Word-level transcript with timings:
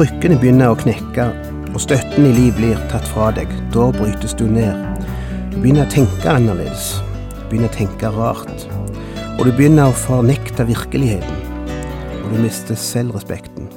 Krykkene 0.00 0.38
begynner 0.40 0.70
å 0.72 0.76
knekke 0.80 1.26
og 1.74 1.82
støtten 1.84 2.24
i 2.24 2.30
liv 2.32 2.54
blir 2.56 2.78
tatt 2.88 3.04
fra 3.10 3.26
deg, 3.36 3.50
da 3.74 3.90
brytes 3.92 4.32
du 4.32 4.46
ned. 4.48 5.04
Du 5.52 5.58
begynner 5.58 5.84
å 5.84 5.92
tenke 5.92 6.30
annerledes. 6.32 6.86
Du 7.34 7.42
begynner 7.50 7.68
å 7.68 7.74
tenke 7.74 8.12
rart. 8.14 8.64
Og 9.36 9.44
du 9.44 9.52
begynner 9.52 9.92
å 9.92 9.98
fornekte 10.06 10.64
virkeligheten. 10.70 11.44
Og 12.22 12.32
du 12.32 12.40
mister 12.46 12.80
selvrespekten. 12.80 13.68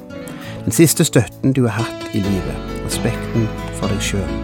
Den 0.64 0.72
siste 0.80 1.04
støtten 1.04 1.52
du 1.52 1.66
har 1.66 1.82
hatt 1.82 2.16
i 2.16 2.24
livet. 2.24 2.74
Respekten 2.88 3.44
for 3.76 3.92
deg 3.92 4.08
sjøl. 4.08 4.43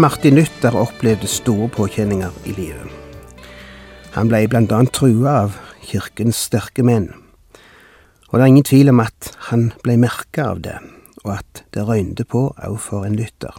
Martin 0.00 0.34
Luther 0.34 0.76
opplevde 0.80 1.26
store 1.28 1.68
påkjenninger 1.68 2.30
i 2.48 2.54
livet. 2.56 2.88
Han 4.14 4.30
ble 4.30 4.46
blant 4.48 4.72
annet 4.72 4.94
trua 4.96 5.34
av 5.42 5.58
kirkens 5.84 6.38
sterke 6.46 6.80
menn. 6.86 7.10
Og 8.30 8.38
det 8.38 8.40
er 8.40 8.48
ingen 8.48 8.64
tvil 8.64 8.92
om 8.94 9.02
at 9.04 9.28
han 9.50 9.66
ble 9.84 9.98
merka 10.00 10.46
av 10.54 10.62
det, 10.64 10.78
og 11.20 11.34
at 11.34 11.62
det 11.76 11.84
røynde 11.84 12.24
på 12.24 12.46
òg 12.56 12.78
for 12.80 13.04
en 13.04 13.18
Luther. 13.20 13.52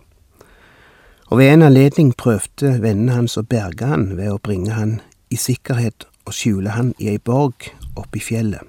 Og 1.30 1.38
ved 1.38 1.52
en 1.52 1.67
anledning 1.69 2.09
prøvde 2.17 2.73
vennene 2.81 3.19
hans 3.19 3.38
å 3.38 3.45
berge 3.45 3.94
han 3.94 4.09
ved 4.17 4.34
å 4.34 4.42
bringe 4.42 4.73
han 4.73 4.97
i 5.30 5.38
sikkerhet 5.38 6.09
og 6.25 6.34
skjule 6.34 6.73
han 6.73 6.95
i 6.97 7.14
ei 7.14 7.22
borg 7.22 7.69
oppe 7.94 8.17
i 8.17 8.25
fjellet, 8.31 8.66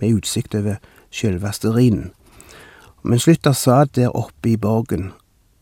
med 0.00 0.22
utsikt 0.22 0.56
over 0.56 0.80
sjølveste 1.12 1.76
Rhinen. 1.76 2.14
Mens 3.04 3.28
Luther 3.28 3.52
satt 3.52 3.98
der 4.00 4.16
oppe 4.16 4.54
i 4.54 4.56
borgen, 4.56 5.10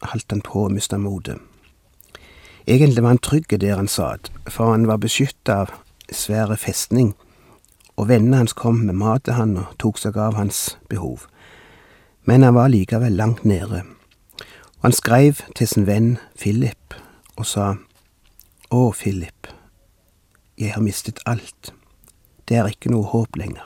holdt 0.03 0.33
han 0.33 0.43
på 0.45 0.67
å 0.67 0.73
miste 0.73 0.99
motet. 0.99 1.41
Egentlig 2.69 3.03
var 3.03 3.15
han 3.15 3.23
trygg 3.25 3.55
der 3.61 3.77
han 3.77 3.89
satt, 3.89 4.31
for 4.47 4.75
han 4.75 4.87
var 4.87 5.01
beskytta 5.01 5.63
av 5.65 5.71
svære 6.13 6.57
festning, 6.61 7.15
og 7.97 8.11
vennene 8.11 8.43
hans 8.43 8.53
kom 8.53 8.83
med 8.85 8.99
mat 9.01 9.25
til 9.25 9.39
han 9.39 9.57
og 9.59 9.73
tok 9.81 9.99
seg 9.99 10.19
av 10.21 10.37
hans 10.37 10.77
behov. 10.89 11.27
Men 12.29 12.45
han 12.45 12.55
var 12.55 12.69
likevel 12.69 13.17
langt 13.17 13.45
nede, 13.49 13.85
og 14.79 14.83
han 14.85 14.95
skreiv 14.95 15.41
til 15.57 15.69
sin 15.69 15.89
venn 15.89 16.19
Philip 16.39 16.95
og 17.39 17.47
sa, 17.49 17.77
Å, 18.69 18.93
Philip, 18.93 19.49
jeg 20.61 20.75
har 20.75 20.85
mistet 20.85 21.23
alt, 21.25 21.73
det 22.49 22.59
er 22.61 22.69
ikke 22.69 22.93
noe 22.93 23.09
håp 23.09 23.39
lenger, 23.41 23.65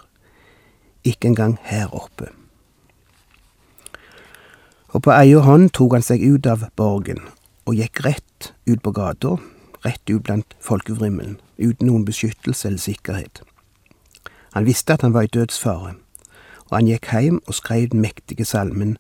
ikke 1.03 1.32
engang 1.32 1.59
her 1.66 1.91
oppe. 1.91 2.31
Og 4.92 5.03
på 5.03 5.12
egen 5.14 5.47
hånd 5.47 5.70
tok 5.72 5.97
han 5.97 6.04
seg 6.04 6.20
ut 6.20 6.47
av 6.47 6.66
borgen 6.76 7.22
og 7.64 7.78
gikk 7.78 8.03
rett 8.04 8.53
ut 8.66 8.82
på 8.82 8.92
gata, 8.92 9.36
rett 9.86 10.10
ut 10.10 10.22
blant 10.26 10.56
folkevrimmelen, 10.60 11.38
uten 11.58 11.88
noen 11.88 12.04
beskyttelse 12.04 12.69
eller 12.69 12.82
sikkerhet. 12.82 13.42
Han 14.52 14.66
visste 14.66 14.97
at 14.97 15.02
han 15.06 15.14
var 15.14 15.28
i 15.28 15.32
dødsfare, 15.32 15.94
og 16.69 16.75
han 16.76 16.91
gikk 16.91 17.08
heim 17.14 17.41
og 17.47 17.56
skrev 17.56 17.88
den 17.92 18.02
mektige 18.02 18.44
salmen 18.44 18.98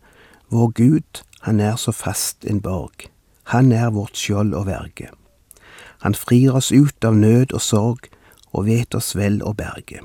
Vår 0.52 0.72
Gud, 0.76 1.22
han 1.42 1.60
er 1.60 1.76
så 1.76 1.92
fast 1.92 2.44
en 2.44 2.60
borg, 2.60 3.08
han 3.50 3.72
er 3.72 3.90
vårt 3.90 4.16
skjold 4.16 4.54
og 4.54 4.66
verge. 4.66 5.08
Han 6.04 6.14
frir 6.14 6.52
oss 6.54 6.72
ut 6.72 7.04
av 7.04 7.16
nød 7.16 7.52
og 7.52 7.62
sorg 7.62 8.10
og 8.52 8.66
vet 8.66 8.94
oss 8.94 9.14
vel 9.16 9.40
å 9.42 9.54
berge. 9.56 10.02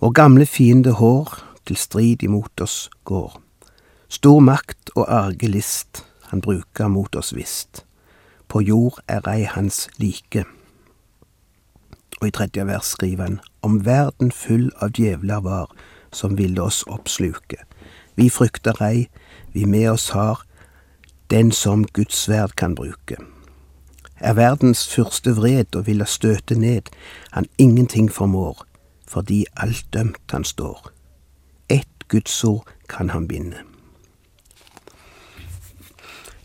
Vår 0.00 0.12
gamle 0.12 0.46
fiende 0.46 0.92
hår 1.00 1.32
til 1.64 1.80
strid 1.80 2.22
imot 2.22 2.60
oss 2.60 2.90
går. 3.08 3.43
Stor 4.14 4.38
makt 4.40 4.92
og 4.94 5.08
arge 5.10 5.48
list, 5.50 6.04
han 6.30 6.40
bruker 6.40 6.88
mot 6.88 7.16
oss 7.18 7.32
visst. 7.34 7.80
På 8.48 8.60
jord 8.62 9.00
er 9.10 9.26
ei 9.26 9.42
hans 9.42 9.88
like. 9.98 10.44
Og 12.20 12.28
i 12.28 12.34
tredje 12.36 12.66
vers 12.68 12.92
skriver 12.94 13.24
han 13.24 13.40
om 13.66 13.80
verden 13.88 14.30
full 14.30 14.68
av 14.78 14.94
djevler 14.94 15.42
var, 15.42 15.74
som 16.14 16.38
ville 16.38 16.62
oss 16.62 16.84
oppsluke. 16.86 17.58
Vi 18.14 18.28
frykter 18.30 18.78
ei, 18.86 19.08
vi 19.50 19.66
med 19.66 19.90
oss 19.96 20.12
har, 20.14 20.46
den 21.30 21.50
som 21.50 21.82
Guds 21.82 22.22
sverd 22.28 22.54
kan 22.54 22.78
bruke. 22.78 23.18
Er 24.20 24.38
verdens 24.38 24.86
første 24.94 25.34
vred 25.34 25.74
og 25.74 25.88
ville 25.90 26.06
støte 26.06 26.54
ned, 26.54 26.94
han 27.32 27.50
ingenting 27.58 28.12
formår, 28.12 28.62
fordi 29.10 29.44
alt 29.56 29.86
dømt 29.90 30.30
han 30.30 30.44
står. 30.44 30.92
Ett 31.68 32.08
Guds 32.08 32.44
ord 32.44 32.68
kan 32.88 33.10
han 33.10 33.28
binde. 33.28 33.73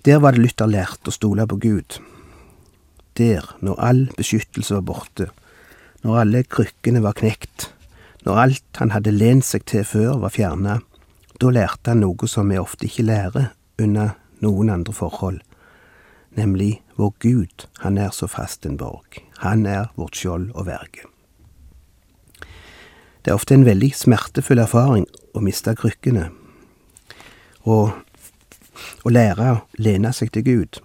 Der 0.05 0.19
var 0.19 0.31
det 0.31 0.43
Luther 0.43 0.69
lært 0.69 1.07
å 1.07 1.11
stole 1.11 1.43
på 1.49 1.57
Gud. 1.59 1.97
Der, 3.19 3.43
når 3.59 3.81
all 3.83 4.05
beskyttelse 4.15 4.77
var 4.77 4.85
borte, 4.87 5.27
når 6.07 6.21
alle 6.21 6.43
krykkene 6.47 7.01
var 7.03 7.17
knekt, 7.19 7.67
når 8.23 8.39
alt 8.45 8.79
han 8.79 8.93
hadde 8.95 9.11
lent 9.11 9.43
seg 9.47 9.65
til 9.67 9.83
før 9.83 10.21
var 10.23 10.31
fjerna, 10.31 10.77
da 11.39 11.51
lærte 11.51 11.91
han 11.91 12.03
noe 12.03 12.31
som 12.31 12.51
vi 12.51 12.59
ofte 12.59 12.87
ikke 12.87 13.07
lærer 13.09 13.51
under 13.79 14.15
noen 14.43 14.71
andre 14.71 14.95
forhold, 14.95 15.39
nemlig 16.39 16.79
vår 16.95 17.13
Gud, 17.19 17.67
han 17.83 17.99
er 17.99 18.15
så 18.15 18.27
fast 18.31 18.67
en 18.67 18.79
borg, 18.79 19.19
han 19.43 19.65
er 19.67 19.91
vårt 19.99 20.15
skjold 20.19 20.51
og 20.53 20.67
verge. 20.71 21.07
Det 23.19 23.33
er 23.33 23.35
ofte 23.35 23.55
en 23.57 23.67
veldig 23.67 23.91
smertefull 23.99 24.63
erfaring 24.63 25.09
å 25.35 25.43
miste 25.43 25.75
krykkene, 25.75 26.29
og 27.67 27.91
å 29.03 29.11
lære 29.13 29.49
å 29.53 29.63
lene 29.81 30.13
seg 30.15 30.31
til 30.35 30.45
Gud, 30.47 30.79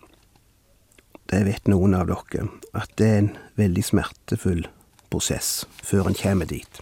det 1.32 1.44
vet 1.46 1.68
noen 1.70 1.94
av 1.96 2.08
dere, 2.10 2.48
at 2.76 2.90
det 3.00 3.06
er 3.08 3.20
en 3.22 3.30
veldig 3.58 3.84
smertefull 3.84 4.66
prosess 5.10 5.64
før 5.82 6.10
en 6.10 6.18
kommer 6.18 6.48
dit. 6.50 6.80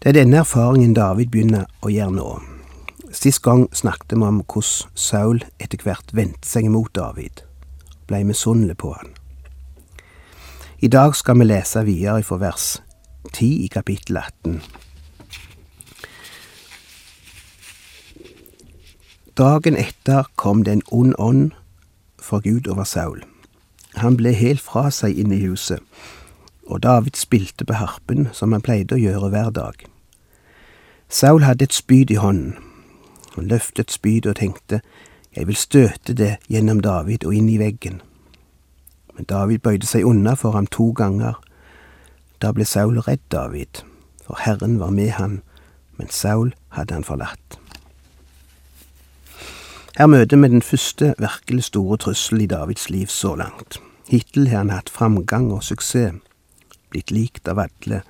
Det 0.00 0.10
er 0.10 0.16
denne 0.16 0.40
erfaringen 0.42 0.96
David 0.96 1.30
begynner 1.30 1.68
å 1.84 1.92
gjøre 1.92 2.16
nå. 2.16 2.28
Sist 3.12 3.42
gang 3.44 3.66
snakket 3.76 4.16
vi 4.16 4.26
om 4.26 4.42
hvordan 4.42 4.98
Saul 4.98 5.42
etter 5.60 5.82
hvert 5.84 6.14
vendte 6.16 6.48
seg 6.48 6.68
imot 6.68 6.94
David, 6.96 7.44
blei 8.08 8.22
misunnelig 8.24 8.78
på 8.80 8.94
han. 8.96 9.14
I 10.80 10.88
dag 10.88 11.16
skal 11.16 11.36
vi 11.38 11.50
lese 11.50 11.84
videre 11.84 12.22
fra 12.24 12.38
vers 12.40 12.68
10 13.32 13.66
i 13.66 13.68
kapittel 13.68 14.16
18. 14.16 14.60
Dagen 19.38 19.76
etter 19.76 20.26
kom 20.36 20.64
det 20.64 20.72
en 20.72 20.82
ond 20.90 21.14
ånd 21.18 21.52
fra 22.18 22.40
Gud 22.42 22.66
over 22.66 22.84
Saul. 22.84 23.22
Han 23.94 24.16
ble 24.16 24.32
helt 24.34 24.60
fra 24.60 24.90
seg 24.90 25.18
inne 25.18 25.36
i 25.36 25.44
huset, 25.46 25.78
og 26.66 26.82
David 26.82 27.14
spilte 27.14 27.64
på 27.64 27.78
harpen 27.78 28.28
som 28.34 28.52
han 28.52 28.62
pleide 28.62 28.96
å 28.96 29.00
gjøre 29.00 29.30
hver 29.30 29.52
dag. 29.54 29.86
Saul 31.08 31.46
hadde 31.46 31.64
et 31.64 31.74
spyd 31.74 32.10
i 32.10 32.18
hånden. 32.18 32.56
Han 33.36 33.46
løftet 33.46 33.94
spydet 33.94 34.34
og 34.34 34.36
tenkte, 34.42 34.80
jeg 35.36 35.46
vil 35.46 35.56
støte 35.56 36.14
det 36.14 36.36
gjennom 36.50 36.82
David 36.82 37.24
og 37.24 37.34
inn 37.34 37.48
i 37.48 37.58
veggen. 37.58 38.02
Men 39.14 39.30
David 39.30 39.62
bøyde 39.62 39.86
seg 39.86 40.06
unna 40.06 40.34
for 40.34 40.58
ham 40.58 40.66
to 40.66 40.90
ganger. 40.90 41.38
Da 42.42 42.50
ble 42.50 42.66
Saul 42.66 42.98
redd 43.06 43.22
David, 43.30 43.84
for 44.26 44.42
Herren 44.42 44.80
var 44.82 44.90
med 44.90 45.14
han, 45.22 45.42
men 45.98 46.10
Saul 46.10 46.50
hadde 46.74 46.98
han 46.98 47.06
forlatt. 47.06 47.59
Her 49.98 50.06
møter 50.06 50.36
vi 50.36 50.48
den 50.48 50.62
første 50.62 51.14
virkelig 51.18 51.64
store 51.64 51.96
trussel 51.96 52.40
i 52.40 52.46
Davids 52.46 52.90
liv 52.90 53.06
så 53.06 53.34
langt. 53.34 53.80
Hittil 54.08 54.48
har 54.48 54.62
han 54.62 54.70
hatt 54.70 54.90
framgang 54.90 55.50
og 55.52 55.64
suksess, 55.66 56.14
blitt 56.90 57.10
likt 57.10 57.48
av 57.48 57.58
alle, 57.58 58.02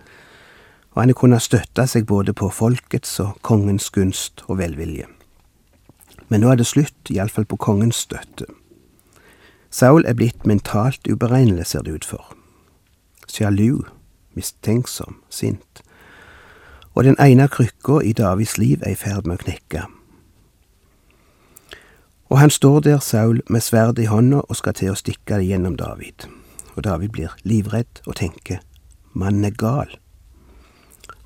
og 0.93 1.03
han 1.03 1.13
har 1.13 1.17
kunnet 1.17 1.45
støtte 1.45 1.87
seg 1.89 2.07
både 2.07 2.33
på 2.37 2.51
folkets 2.53 3.19
og 3.21 3.39
kongens 3.43 3.91
gunst 3.91 4.45
og 4.49 4.59
velvilje. 4.59 5.07
Men 6.29 6.45
nå 6.45 6.51
er 6.53 6.61
det 6.61 6.67
slutt, 6.69 7.11
iallfall 7.11 7.45
på 7.49 7.57
kongens 7.57 8.05
støtte. 8.07 8.47
Saul 9.71 10.05
er 10.07 10.17
blitt 10.19 10.47
mentalt 10.47 11.09
uberegnelig, 11.09 11.67
ser 11.67 11.83
det 11.87 11.95
ut 11.95 12.05
for. 12.05 12.35
Sjalu, 13.29 13.87
mistenksom, 14.35 15.23
sint. 15.31 15.83
og 16.95 17.05
den 17.05 17.17
ene 17.23 17.47
krykka 17.49 18.01
i 18.05 18.13
Davids 18.13 18.59
liv 18.59 18.83
er 18.83 18.93
i 18.93 18.99
ferd 18.99 19.27
med 19.27 19.39
å 19.39 19.45
knekke. 19.45 19.85
Og 22.31 22.39
han 22.39 22.51
står 22.51 22.81
der, 22.81 22.99
Saul, 22.99 23.43
med 23.49 23.61
sverdet 23.61 24.05
i 24.05 24.07
hånda 24.07 24.45
og 24.47 24.57
skal 24.57 24.77
til 24.79 24.93
å 24.93 24.99
stikke 24.99 25.41
det 25.41 25.49
gjennom 25.49 25.75
David. 25.77 26.29
Og 26.77 26.85
David 26.87 27.11
blir 27.11 27.35
livredd 27.43 28.05
og 28.07 28.21
tenker, 28.23 28.61
mannen 29.13 29.49
er 29.49 29.57
gal. 29.59 29.91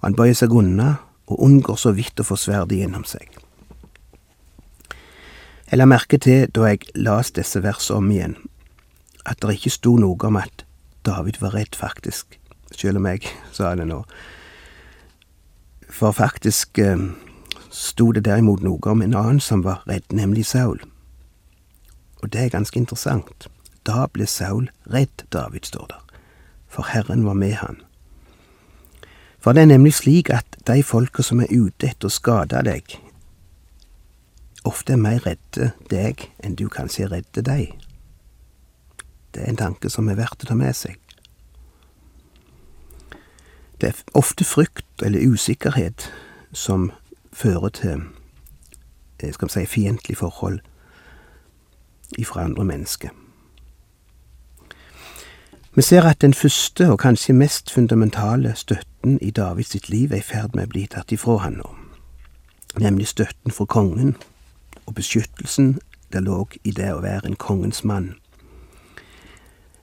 Han 0.00 0.16
bøyer 0.16 0.36
seg 0.36 0.52
unna 0.56 0.94
og 1.28 1.42
unngår 1.44 1.76
så 1.80 1.92
vidt 1.92 2.20
å 2.20 2.24
få 2.24 2.38
sverdet 2.40 2.80
gjennom 2.80 3.04
seg. 3.08 3.28
Jeg 5.68 5.80
la 5.80 5.88
merke 5.88 6.16
til, 6.20 6.48
da 6.48 6.70
jeg 6.70 6.88
las 6.96 7.32
disse 7.36 7.60
versene 7.60 8.00
om 8.00 8.08
igjen, 8.12 8.38
at 9.28 9.40
det 9.44 9.58
ikke 9.58 9.72
sto 9.72 9.96
noe 10.00 10.16
om 10.24 10.40
at 10.40 10.64
David 11.04 11.40
var 11.40 11.52
redd, 11.56 11.76
faktisk, 11.76 12.38
selv 12.72 13.00
om 13.00 13.10
jeg 13.12 13.28
sa 13.56 13.74
det 13.76 13.88
nå. 13.90 14.00
For 15.92 16.16
faktisk 16.16 16.80
eh, 16.80 17.06
sto 17.68 18.10
det 18.12 18.24
derimot 18.24 18.64
noe 18.64 18.80
om 18.88 19.04
en 19.04 19.14
annen 19.14 19.40
som 19.40 19.64
var 19.64 19.84
redd, 19.88 20.08
nemlig 20.12 20.48
Saul. 20.48 20.80
Og 22.24 22.32
det 22.32 22.40
er 22.40 22.48
ganske 22.48 22.78
interessant. 22.80 23.48
Da 23.84 24.06
ble 24.08 24.24
Saul 24.26 24.70
redd, 24.88 25.26
David, 25.32 25.68
står 25.68 25.90
der, 25.90 26.20
for 26.72 26.88
Herren 26.88 27.26
var 27.26 27.36
med 27.36 27.58
han. 27.60 27.82
For 29.44 29.52
det 29.52 29.66
er 29.66 29.74
nemlig 29.74 29.92
slik 29.98 30.30
at 30.32 30.56
de 30.64 30.80
folka 30.82 31.22
som 31.22 31.42
er 31.44 31.52
ute 31.52 31.90
etter 31.90 32.08
å 32.08 32.14
skade 32.14 32.62
deg, 32.64 32.96
ofte 34.64 34.96
er 34.96 35.02
mer 35.04 35.20
redde 35.26 35.74
deg 35.92 36.30
enn 36.40 36.56
du 36.56 36.64
kanskje 36.72 37.04
er 37.04 37.16
redde 37.18 37.44
deg. 37.44 37.74
Det 39.36 39.44
er 39.44 39.52
en 39.52 39.60
tanke 39.60 39.92
som 39.92 40.08
er 40.08 40.16
verdt 40.16 40.46
å 40.46 40.48
ta 40.48 40.56
med 40.56 40.72
seg. 40.72 40.96
Det 43.76 43.90
er 43.90 44.04
ofte 44.16 44.48
frykt 44.48 45.04
eller 45.04 45.28
usikkerhet 45.28 46.08
som 46.56 46.88
fører 47.36 47.74
til 47.76 48.06
eh, 49.20 49.34
skal 49.34 49.50
vi 49.50 49.58
si, 49.58 49.66
fiendtlig 49.68 50.22
forhold 50.22 50.62
ifra 52.18 52.44
andre 52.44 52.64
mennesker. 52.64 53.08
Vi 55.74 55.82
ser 55.82 56.02
at 56.02 56.20
den 56.20 56.34
første 56.34 56.90
og 56.90 56.98
kanskje 56.98 57.32
mest 57.34 57.70
fundamentale 57.70 58.52
støtten 58.56 59.18
i 59.22 59.30
Davids 59.30 59.68
sitt 59.68 59.88
liv 59.88 60.12
er 60.12 60.16
i 60.16 60.26
ferd 60.26 60.54
med 60.54 60.68
å 60.68 60.70
bli 60.70 60.84
tatt 60.86 61.12
ifra 61.12 61.40
han 61.42 61.58
nå, 61.58 61.70
nemlig 62.78 63.08
støtten 63.10 63.50
fra 63.50 63.66
kongen 63.66 64.14
og 64.86 64.94
beskyttelsen 64.94 65.78
der 66.12 66.22
lå 66.22 66.44
i 66.64 66.70
det 66.70 66.92
å 66.94 67.02
være 67.02 67.26
en 67.26 67.36
kongens 67.36 67.82
mann. 67.84 68.14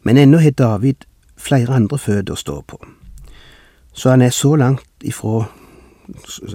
Men 0.04 0.18
ennå 0.18 0.40
har 0.40 0.56
David 0.56 1.04
flere 1.36 1.76
andre 1.76 2.00
føtter 2.00 2.34
å 2.34 2.40
stå 2.40 2.62
på, 2.62 2.80
så 3.94 4.16
han 4.16 4.22
er 4.22 4.32
så 4.32 4.56
langt 4.56 4.88
ifra 5.04 5.50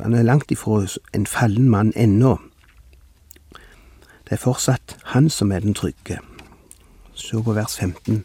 han 0.02 0.14
er 0.14 0.22
langt 0.22 0.50
ifra 0.50 0.86
en 1.14 1.26
fallen 1.26 1.68
mann 1.68 1.92
ennå. 1.96 2.36
Det 4.26 4.32
er 4.32 4.42
fortsatt 4.42 4.96
han 5.14 5.30
som 5.30 5.52
er 5.52 5.62
den 5.62 5.74
trygge. 5.74 6.18
Se 7.14 7.38
på 7.42 7.52
vers 7.54 7.78
15. 7.78 8.24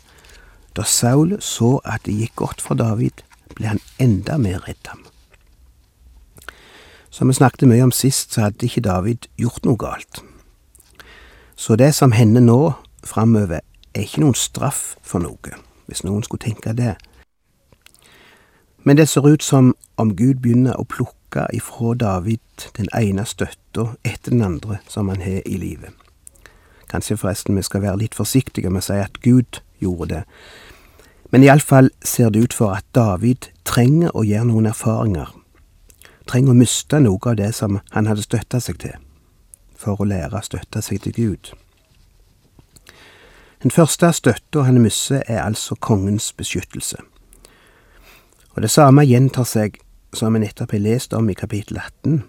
Da 0.75 0.83
Saul 0.83 1.37
så 1.41 1.77
at 1.85 2.05
det 2.05 2.17
gikk 2.17 2.35
godt 2.35 2.61
for 2.61 2.75
David, 2.75 3.21
ble 3.55 3.67
han 3.67 3.81
enda 3.99 4.37
mer 4.37 4.63
redd 4.67 4.87
ham. 4.87 5.05
Som 7.11 7.27
vi 7.27 7.33
snakket 7.37 7.67
mye 7.67 7.83
om 7.83 7.91
sist, 7.91 8.33
så 8.33 8.47
hadde 8.47 8.65
ikke 8.65 8.81
David 8.81 9.27
gjort 9.37 9.65
noe 9.67 9.77
galt. 9.77 10.23
Så 11.55 11.75
det 11.75 11.93
som 11.95 12.15
hender 12.15 12.41
nå 12.41 12.73
framover, 13.03 13.61
er 13.93 14.01
ikke 14.01 14.23
noen 14.23 14.35
straff 14.35 14.95
for 15.03 15.19
noe, 15.19 15.57
hvis 15.85 16.05
noen 16.07 16.23
skulle 16.23 16.41
tenke 16.47 16.73
det. 16.73 16.95
Men 18.83 18.97
det 18.97 19.09
ser 19.09 19.27
ut 19.27 19.43
som 19.43 19.75
om 19.97 20.15
Gud 20.15 20.41
begynner 20.41 20.79
å 20.79 20.87
plukke 20.87 21.20
ifra 21.53 21.93
David 21.95 22.67
den 22.77 22.89
ene 22.97 23.25
støtta 23.25 23.95
etter 24.03 24.31
den 24.31 24.41
andre 24.41 24.79
som 24.87 25.09
han 25.09 25.21
har 25.21 25.41
i 25.45 25.57
livet. 25.57 25.91
Kanskje 26.91 27.17
forresten 27.17 27.55
vi 27.55 27.63
skal 27.63 27.81
være 27.81 28.01
litt 28.03 28.15
forsiktige 28.15 28.69
med 28.69 28.83
å 28.83 28.87
si 28.89 28.99
at 28.99 29.21
Gud 29.23 29.61
gjorde 29.79 30.09
det, 30.11 30.23
men 31.31 31.43
iallfall 31.43 31.89
ser 32.03 32.29
det 32.29 32.43
ut 32.43 32.53
for 32.53 32.75
at 32.75 32.85
David 32.95 33.47
trenger 33.63 34.11
å 34.11 34.25
gjøre 34.27 34.49
noen 34.49 34.67
erfaringer, 34.67 35.29
trenger 36.27 36.51
å 36.51 36.59
miste 36.59 36.99
noe 36.99 37.31
av 37.31 37.37
det 37.39 37.53
som 37.55 37.79
han 37.95 38.09
hadde 38.11 38.25
støtta 38.25 38.59
seg 38.59 38.81
til, 38.83 38.97
for 39.79 39.95
å 39.95 40.07
lære 40.09 40.35
å 40.35 40.43
støtte 40.43 40.83
seg 40.83 40.99
til 41.05 41.15
Gud. 41.15 41.53
Den 43.63 43.71
første 43.71 44.09
støtta 44.11 44.65
han 44.67 44.81
mister, 44.81 45.23
er 45.27 45.45
altså 45.45 45.75
kongens 45.79 46.33
beskyttelse. 46.33 46.97
Og 48.51 48.61
det 48.65 48.71
samme 48.73 49.05
gjentar 49.07 49.47
seg 49.47 49.79
som 50.13 50.33
vi 50.33 50.39
nettopp 50.39 50.71
har 50.71 50.79
lest 50.79 51.13
om 51.13 51.29
i 51.29 51.35
kapittel 51.35 51.77
18. 51.77 52.23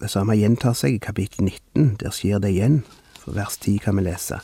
Det 0.00 0.10
samme 0.10 0.36
gjentar 0.36 0.74
seg 0.76 0.96
i 0.96 0.98
kapittel 0.98 1.44
19, 1.44 1.96
der 2.00 2.12
skjer 2.12 2.42
det 2.42 2.50
igjen, 2.52 2.82
for 3.20 3.32
vers 3.36 3.56
10 3.56 3.78
kan 3.84 3.96
vi 3.96 4.04
lese. 4.04 4.40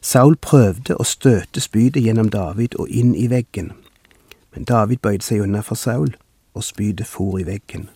Saul 0.00 0.36
prøvde 0.36 0.94
å 0.94 1.06
støte 1.06 1.60
spydet 1.60 2.04
gjennom 2.04 2.30
David 2.30 2.76
og 2.78 2.88
inn 2.88 3.14
i 3.18 3.26
veggen, 3.30 3.72
men 4.54 4.68
David 4.68 5.02
bøyde 5.02 5.26
seg 5.26 5.42
unna 5.42 5.64
for 5.66 5.74
Saul, 5.74 6.14
og 6.54 6.64
spydet 6.64 7.06
for 7.06 7.38
i 7.38 7.46
veggen. 7.46 7.88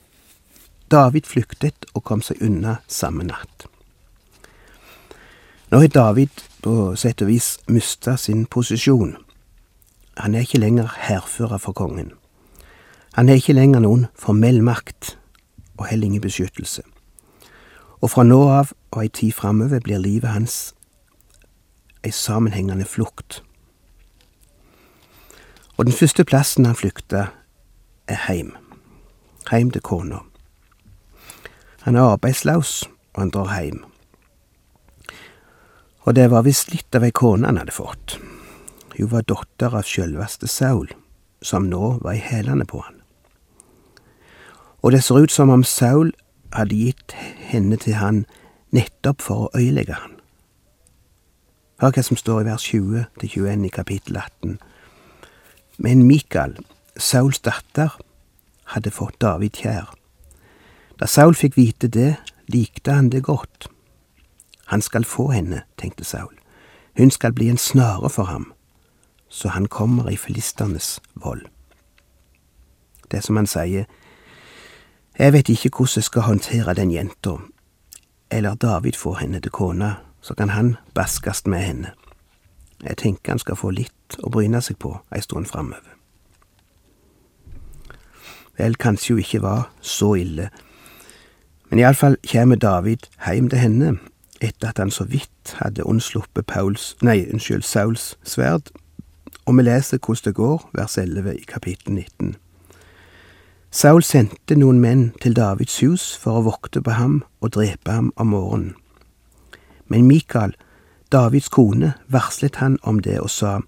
David 0.90 1.26
flyktet 1.26 1.86
og 1.94 2.04
kom 2.04 2.22
seg 2.22 2.42
unna 2.42 2.80
samme 2.86 3.24
natt. 3.24 3.66
Nå 5.72 5.80
har 5.80 5.88
David 5.88 6.42
på 6.62 6.92
sett 7.00 7.22
og 7.24 7.30
vis 7.30 7.54
mista 7.66 8.16
sin 8.20 8.44
posisjon. 8.46 9.14
Han 10.20 10.34
er 10.34 10.44
ikke 10.44 10.60
lenger 10.60 10.90
hærfører 11.06 11.62
for 11.62 11.72
kongen. 11.72 12.12
Han 13.12 13.28
har 13.28 13.36
ikke 13.36 13.52
lenger 13.52 13.82
noen 13.84 14.06
formell 14.16 14.62
makt, 14.64 15.18
og 15.76 15.86
heller 15.86 16.06
ingen 16.06 16.24
beskyttelse. 16.24 16.82
Og 18.00 18.10
fra 18.10 18.24
nå 18.24 18.40
av 18.48 18.72
og 18.90 19.02
ei 19.02 19.10
tid 19.12 19.34
framover 19.36 19.82
blir 19.84 20.00
livet 20.00 20.32
hans 20.32 20.72
ei 22.02 22.10
sammenhengende 22.10 22.84
flukt. 22.88 23.42
Og 25.76 25.86
den 25.86 25.94
første 25.94 26.24
plassen 26.24 26.66
han 26.66 26.76
flykta, 26.76 27.26
er 28.08 28.18
heim. 28.26 28.52
Heim 29.50 29.70
til 29.70 29.82
kona. 29.82 30.22
Han 31.82 31.96
er 31.96 32.14
arbeidslaus, 32.14 32.88
og 33.14 33.22
han 33.22 33.30
drar 33.30 33.52
heim. 33.54 33.84
Og 36.02 36.16
det 36.16 36.30
var 36.30 36.46
visst 36.46 36.72
litt 36.72 36.94
av 36.94 37.04
ei 37.06 37.12
kone 37.14 37.46
han 37.46 37.60
hadde 37.60 37.76
fått. 37.76 38.16
Hun 38.96 39.12
var 39.12 39.28
datter 39.28 39.76
av 39.78 39.86
sjølveste 39.86 40.50
Saul, 40.50 40.90
som 41.42 41.70
nå 41.70 41.98
var 42.02 42.18
i 42.18 42.24
hælene 42.24 42.66
på 42.66 42.82
han. 42.82 43.01
Og 44.82 44.92
det 44.92 45.02
ser 45.04 45.22
ut 45.22 45.32
som 45.32 45.50
om 45.50 45.64
Saul 45.64 46.12
hadde 46.52 46.76
gitt 46.76 47.14
henne 47.52 47.76
til 47.76 47.94
han 47.94 48.24
nettopp 48.74 49.22
for 49.22 49.46
å 49.46 49.50
øyelegge 49.58 49.94
han. 49.94 50.18
Hør 51.82 51.94
hva 51.94 52.02
som 52.06 52.18
står 52.18 52.42
i 52.42 52.48
vers 52.50 52.66
20 52.70 53.06
til 53.20 53.28
21 53.42 53.66
i 53.66 53.72
kapittel 53.74 54.16
18. 54.16 54.58
Men 55.78 56.02
Mikael, 56.06 56.56
Sauls 56.96 57.40
datter, 57.40 57.96
hadde 58.74 58.90
fått 58.90 59.20
David 59.20 59.58
kjær. 59.62 59.90
Da 60.98 61.08
Saul 61.10 61.34
fikk 61.34 61.56
vite 61.56 61.88
det, 61.88 62.16
likte 62.46 62.94
han 62.94 63.10
det 63.10 63.24
godt. 63.26 63.68
Han 64.70 64.82
skal 64.82 65.04
få 65.04 65.30
henne, 65.32 65.64
tenkte 65.78 66.04
Saul. 66.04 66.34
Hun 66.98 67.10
skal 67.10 67.32
bli 67.32 67.48
en 67.48 67.58
snare 67.58 68.10
for 68.10 68.24
ham, 68.24 68.52
så 69.28 69.48
han 69.48 69.66
kommer 69.66 70.10
i 70.10 70.16
filisternes 70.16 71.00
vold. 71.14 71.46
Det 73.10 73.24
som 73.24 73.36
han 73.36 73.46
sier, 73.46 73.84
jeg 75.22 75.32
vet 75.32 75.48
ikke 75.48 75.70
hvordan 75.70 75.96
jeg 75.96 76.04
skal 76.04 76.22
håndtere 76.22 76.74
den 76.74 76.90
jenta, 76.90 77.36
eller 78.30 78.54
David 78.54 78.92
får 78.92 79.14
henne 79.14 79.40
til 79.40 79.50
kone, 79.50 79.94
så 80.20 80.34
kan 80.34 80.48
han 80.48 80.76
baskast 80.94 81.46
med 81.46 81.58
henne. 81.58 81.92
Jeg 82.82 82.96
tenker 82.96 83.32
han 83.32 83.38
skal 83.38 83.56
få 83.56 83.70
litt 83.70 84.18
å 84.18 84.30
bryne 84.34 84.58
seg 84.60 84.80
på 84.82 84.96
ei 85.14 85.22
stund 85.22 85.46
framover. 85.46 85.94
Vel, 88.58 88.74
kanskje 88.74 89.14
hun 89.14 89.22
ikke 89.22 89.42
var 89.42 89.70
så 89.80 90.14
ille, 90.18 90.50
men 91.70 91.78
iallfall 91.78 92.18
kommer 92.32 92.58
David 92.58 93.06
heim 93.22 93.46
til 93.48 93.62
henne 93.62 93.94
etter 94.42 94.72
at 94.72 94.82
han 94.82 94.90
så 94.90 95.06
vidt 95.06 95.54
hadde 95.62 95.86
unnsluppet 95.86 96.50
Pauls, 96.50 96.96
nei, 97.00 97.22
unnskyld, 97.30 97.62
Sauls 97.62 98.16
sverd, 98.26 98.74
og 99.46 99.54
vi 99.54 99.70
leser 99.70 100.02
hvordan 100.02 100.24
det 100.24 100.34
går, 100.34 100.70
vers 100.74 100.98
11 100.98 101.36
i 101.38 101.46
kapittel 101.46 101.94
19. 101.94 102.34
Saul 103.72 104.02
sendte 104.04 104.52
noen 104.60 104.82
menn 104.84 105.04
til 105.24 105.32
Davids 105.32 105.78
hus 105.80 106.10
for 106.20 106.36
å 106.38 106.44
vokte 106.44 106.82
på 106.84 106.92
ham 106.92 107.22
og 107.40 107.54
drepe 107.56 107.94
ham 107.94 108.10
om 108.20 108.34
morgenen. 108.34 108.74
Men 109.88 110.04
Mikael, 110.04 110.52
Davids 111.12 111.48
kone, 111.48 111.94
varslet 112.12 112.60
han 112.60 112.76
om 112.82 113.00
det 113.00 113.16
og 113.20 113.30
sa, 113.32 113.60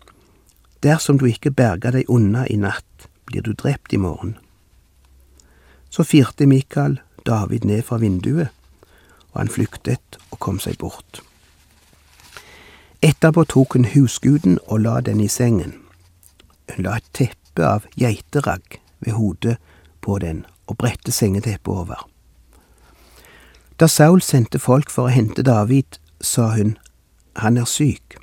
Dersom 0.84 1.16
du 1.16 1.25
ikke 1.25 1.54
berger 1.56 1.96
deg 1.96 2.12
unna 2.12 2.44
i 2.52 2.58
natt, 2.61 3.08
blir 3.25 3.40
du 3.40 3.54
drept 3.56 3.96
i 3.96 4.00
morgen. 4.00 4.37
Så 5.88 6.04
firte 6.04 6.44
Mikael 6.44 7.00
David 7.25 7.64
ned 7.64 7.82
fra 7.88 7.96
vinduet, 7.96 8.52
og 9.32 9.40
han 9.40 9.49
flyktet 9.49 10.18
og 10.30 10.38
kom 10.38 10.61
seg 10.61 10.76
bort. 10.84 11.23
Etterpå 13.00 13.46
tok 13.49 13.76
hun 13.78 13.88
husguden 13.94 14.58
og 14.66 14.84
la 14.84 15.00
den 15.00 15.25
i 15.25 15.32
sengen. 15.32 15.78
Hun 16.75 16.84
la 16.84 16.99
et 17.00 17.08
teppe 17.16 17.64
av 17.64 17.88
geiteragg 17.96 18.82
ved 19.00 19.16
hodet 19.16 19.56
på 20.04 20.18
den 20.20 20.44
og 20.68 20.76
bredte 20.78 21.12
sengeteppet 21.12 21.73
over. 21.73 22.04
Da 23.80 23.88
Saul 23.90 24.23
sendte 24.23 24.61
folk 24.62 24.90
for 24.92 25.08
å 25.08 25.14
hente 25.14 25.42
David, 25.42 25.99
sa 26.20 26.52
hun, 26.54 26.76
han 27.40 27.56
er 27.58 27.66
syk. 27.66 28.18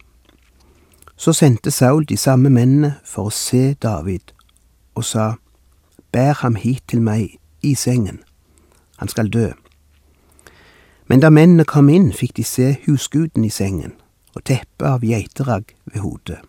Så 1.18 1.34
sendte 1.36 1.74
Saul 1.74 2.06
de 2.08 2.18
samme 2.18 2.50
mennene 2.50 2.96
for 3.06 3.28
å 3.28 3.36
se 3.36 3.74
David, 3.82 4.32
og 4.96 5.06
sa, 5.06 5.34
Bær 6.12 6.40
ham 6.42 6.56
hit 6.60 6.84
til 6.92 7.02
meg 7.02 7.38
i 7.64 7.74
sengen, 7.76 8.22
han 9.00 9.12
skal 9.12 9.30
dø. 9.32 9.52
Men 11.08 11.20
da 11.24 11.30
mennene 11.32 11.68
kom 11.68 11.90
inn, 11.92 12.12
fikk 12.16 12.38
de 12.40 12.44
se 12.48 12.74
husguden 12.86 13.44
i 13.48 13.52
sengen 13.52 13.98
og 14.36 14.46
teppet 14.48 14.88
av 14.88 15.04
geiteragg 15.04 15.74
ved 15.92 16.04
hodet. 16.04 16.40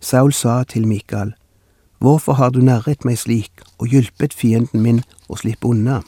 Saul 0.00 0.32
sa 0.32 0.62
til 0.64 0.86
Mikael, 0.88 1.34
Hvorfor 2.02 2.32
har 2.32 2.50
du 2.50 2.58
narret 2.58 3.04
meg 3.06 3.20
slik 3.20 3.60
og 3.78 3.92
hjulpet 3.92 4.32
fienden 4.34 4.82
min 4.82 4.96
å 5.30 5.36
slippe 5.38 5.68
unna? 5.70 6.00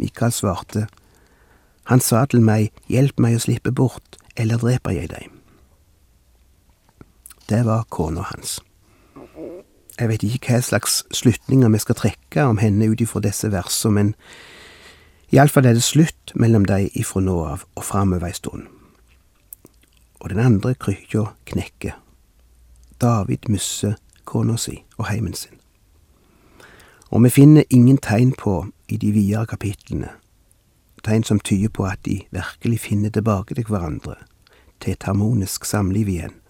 Mikael 0.00 0.32
svarte, 0.32 0.86
Han 1.84 2.00
sa 2.00 2.24
til 2.24 2.40
meg, 2.40 2.72
Hjelp 2.88 3.20
meg 3.20 3.36
å 3.36 3.42
slippe 3.44 3.72
bort, 3.72 4.16
eller 4.36 4.56
dreper 4.56 4.90
jeg 4.90 5.10
deg. 5.10 5.26
Det 7.48 7.60
var 7.66 7.84
kona 7.90 8.22
hans. 8.22 8.62
Jeg 10.00 10.08
vet 10.08 10.24
ikke 10.24 10.54
hva 10.54 10.60
slags 10.64 11.04
slutninger 11.12 11.68
vi 11.68 11.78
skal 11.84 11.98
trekke 11.98 12.46
om 12.48 12.56
henne 12.56 12.88
ut 12.88 13.04
ifra 13.04 13.20
disse 13.20 13.50
versene, 13.52 13.92
men 13.92 14.14
iallfall 15.28 15.68
er 15.68 15.76
det 15.76 15.84
slutt 15.84 16.32
mellom 16.34 16.64
dem 16.64 16.88
ifra 16.94 17.20
nå 17.20 17.36
av 17.50 17.66
og 17.76 17.84
framover 17.84 18.32
ei 18.32 18.32
stund. 18.32 18.64
Og 20.24 20.32
den 20.32 20.40
andre 20.40 20.72
krykja 20.72 21.34
knekker. 21.52 22.00
David 22.96 23.44
misser 23.52 23.98
kona 24.34 24.58
si 24.60 24.82
og 24.98 25.08
heimen 25.08 25.38
sin. 25.38 25.56
Og 27.14 27.22
vi 27.24 27.30
finner 27.30 27.64
ingen 27.70 27.98
tegn 28.02 28.34
på 28.34 28.66
i 28.90 28.98
de 28.98 29.14
videre 29.14 29.46
kapitlene, 29.46 30.10
tegn 31.04 31.22
som 31.24 31.40
tyder 31.40 31.70
på 31.70 31.86
at 31.86 32.02
de 32.04 32.24
virkelig 32.34 32.80
finner 32.80 33.10
tilbake 33.14 33.54
til 33.54 33.68
hverandre, 33.70 34.16
til 34.80 34.96
et 34.96 35.06
harmonisk 35.06 35.64
samliv 35.64 36.10
igjen 36.10 36.40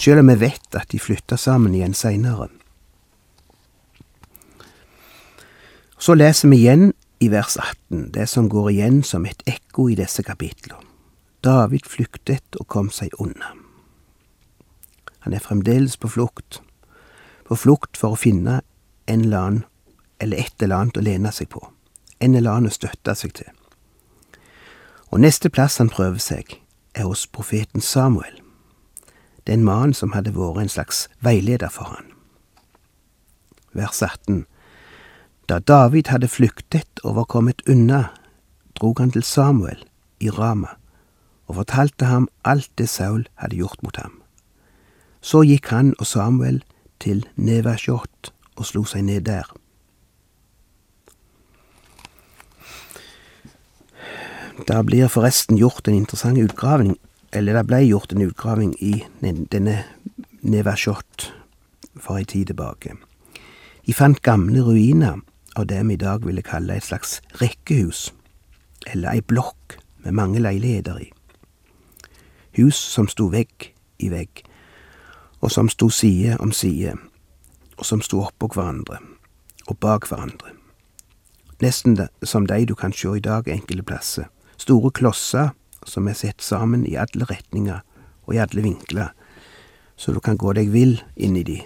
sjøl 0.00 0.22
om 0.22 0.30
vi 0.32 0.38
vet 0.46 0.76
at 0.78 0.88
de 0.92 1.00
flytta 1.00 1.36
sammen 1.36 1.74
igjen 1.76 1.94
seinere. 1.96 2.48
Så 6.00 6.16
leser 6.16 6.48
vi 6.48 6.62
igjen 6.62 6.92
i 7.20 7.28
vers 7.28 7.58
18 7.60 8.06
det 8.14 8.26
som 8.32 8.48
går 8.48 8.70
igjen 8.72 9.02
som 9.04 9.26
et 9.28 9.42
ekko 9.48 9.90
i 9.92 9.98
disse 9.98 10.24
kapitlene. 10.24 10.80
David 11.44 11.86
flyktet 11.88 12.56
og 12.60 12.66
kom 12.68 12.90
seg 12.92 13.14
unna. 13.20 13.54
Han 15.24 15.36
er 15.36 15.40
fremdeles 15.40 15.96
på 16.00 16.08
flukt, 16.12 16.60
på 17.50 17.58
flukt 17.58 17.98
for 17.98 18.14
å 18.14 18.20
finne 18.20 18.60
en 19.10 19.24
eller 19.26 19.38
annen, 19.38 19.64
eller 20.22 20.38
et 20.38 20.62
eller 20.62 20.76
annet 20.76 21.00
å 21.00 21.02
lene 21.04 21.32
seg 21.34 21.50
på, 21.50 21.62
en 22.22 22.36
eller 22.38 22.50
annen 22.52 22.70
å 22.70 22.76
støtte 22.76 23.16
seg 23.18 23.34
til. 23.40 23.50
Og 25.10 25.18
neste 25.24 25.50
plass 25.50 25.80
han 25.82 25.90
prøver 25.90 26.22
seg, 26.22 26.60
er 26.94 27.10
hos 27.10 27.26
profeten 27.26 27.82
Samuel 27.82 28.38
den 29.50 29.64
mannen 29.64 29.94
som 29.96 30.12
hadde 30.14 30.34
vært 30.36 30.62
en 30.62 30.70
slags 30.70 31.08
veileder 31.24 31.72
for 31.72 31.90
han. 31.90 32.06
Vers 33.74 34.02
18 34.02 34.44
Da 35.48 35.58
David 35.58 36.10
hadde 36.12 36.28
flyktet 36.30 37.02
og 37.02 37.16
var 37.16 37.26
kommet 37.26 37.62
unna, 37.66 38.10
drog 38.78 39.00
han 39.02 39.10
til 39.10 39.26
Samuel 39.26 39.82
i 40.20 40.30
Rama 40.30 40.76
og 41.50 41.56
fortalte 41.58 42.06
ham 42.06 42.28
alt 42.44 42.70
det 42.78 42.88
Saul 42.88 43.24
hadde 43.42 43.58
gjort 43.58 43.82
mot 43.82 43.96
ham. 43.96 44.20
Så 45.20 45.42
gikk 45.42 45.72
han 45.74 45.96
og 45.98 46.06
Samuel 46.06 46.62
til 47.00 47.24
Nevashot 47.36 48.32
og 48.56 48.68
slo 48.68 48.84
seg 48.88 49.06
ned 49.08 49.26
der. 49.28 49.48
Der 54.68 54.82
blir 54.84 55.08
forresten 55.08 55.56
gjort 55.56 55.88
en 55.88 55.96
interessant 55.96 56.38
utgravning 56.38 56.98
eller 57.32 57.56
det 57.56 57.66
blei 57.68 57.84
gjort 57.86 58.12
en 58.12 58.26
utgraving 58.26 58.74
i 58.82 59.00
denne 59.22 59.76
Nevashot 60.42 61.30
for 62.00 62.18
ei 62.18 62.26
tid 62.28 62.50
tilbake. 62.50 62.96
De 63.86 63.94
fant 63.96 64.20
gamle 64.22 64.62
ruiner 64.62 65.20
av 65.58 65.66
det 65.70 65.80
vi 65.86 65.96
i 65.96 66.00
dag 66.00 66.26
ville 66.26 66.44
kalle 66.46 66.76
et 66.76 66.86
slags 66.86 67.18
rekkehus, 67.40 68.10
eller 68.86 69.16
ei 69.16 69.22
blokk 69.22 69.78
med 70.04 70.16
mange 70.16 70.42
leiligheter 70.42 71.00
i. 71.02 71.08
Hus 72.58 72.78
som 72.78 73.08
sto 73.10 73.28
vegg 73.32 73.70
i 73.98 74.10
vegg, 74.12 74.44
og 75.40 75.50
som 75.50 75.68
sto 75.68 75.88
side 75.88 76.36
om 76.40 76.52
side, 76.52 76.94
og 77.78 77.86
som 77.86 78.02
sto 78.04 78.22
oppå 78.26 78.50
hverandre 78.54 79.00
og 79.68 79.78
bak 79.80 80.08
hverandre. 80.10 80.54
Nesten 81.60 81.96
som 82.24 82.46
de 82.48 82.64
du 82.66 82.74
kan 82.74 82.92
sjå 82.92 83.16
i 83.18 83.24
dag 83.24 83.48
enkelte 83.48 83.84
plasser. 83.84 84.28
Store 84.56 84.90
klosser 84.90 85.52
som 85.86 86.08
er 86.08 86.16
sett 86.16 86.42
sammen 86.42 86.86
i 86.88 86.96
alle 86.96 87.28
retninger 87.28 87.80
og 88.26 88.34
i 88.34 88.40
alle 88.40 88.64
vinkler, 88.64 89.12
så 89.96 90.12
du 90.12 90.20
kan 90.24 90.40
gå 90.40 90.52
deg 90.56 90.72
vill 90.72 91.00
i 91.16 91.28
de. 91.44 91.60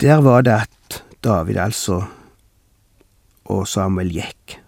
Der 0.00 0.20
var 0.22 0.42
det 0.42 0.54
at 0.66 1.02
David 1.22 1.58
altså 1.58 2.04
og 3.48 3.66
Samuel 3.66 4.10
gikk. 4.12 4.58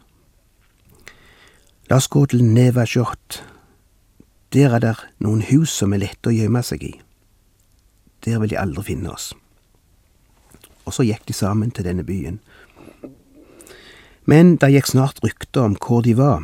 La 1.90 1.98
oss 1.98 2.08
gå 2.08 2.24
til 2.30 2.44
Nevashot. 2.44 3.42
Der 4.52 4.74
er 4.74 4.82
det 4.82 4.96
noen 5.22 5.44
hus 5.46 5.70
som 5.70 5.92
er 5.94 6.02
lette 6.02 6.30
å 6.30 6.34
gjemme 6.34 6.62
seg 6.66 6.82
i. 6.82 6.94
Der 8.26 8.40
vil 8.42 8.50
de 8.50 8.58
aldri 8.58 8.90
finne 8.90 9.12
oss. 9.12 9.32
Og 10.84 10.96
så 10.96 11.06
gikk 11.06 11.28
de 11.28 11.36
sammen 11.36 11.70
til 11.70 11.86
denne 11.86 12.04
byen. 12.04 12.40
Men 14.26 14.56
det 14.60 14.72
gikk 14.74 14.90
snart 14.90 15.22
rykter 15.24 15.68
om 15.68 15.76
hvor 15.78 16.02
de 16.02 16.16
var 16.18 16.42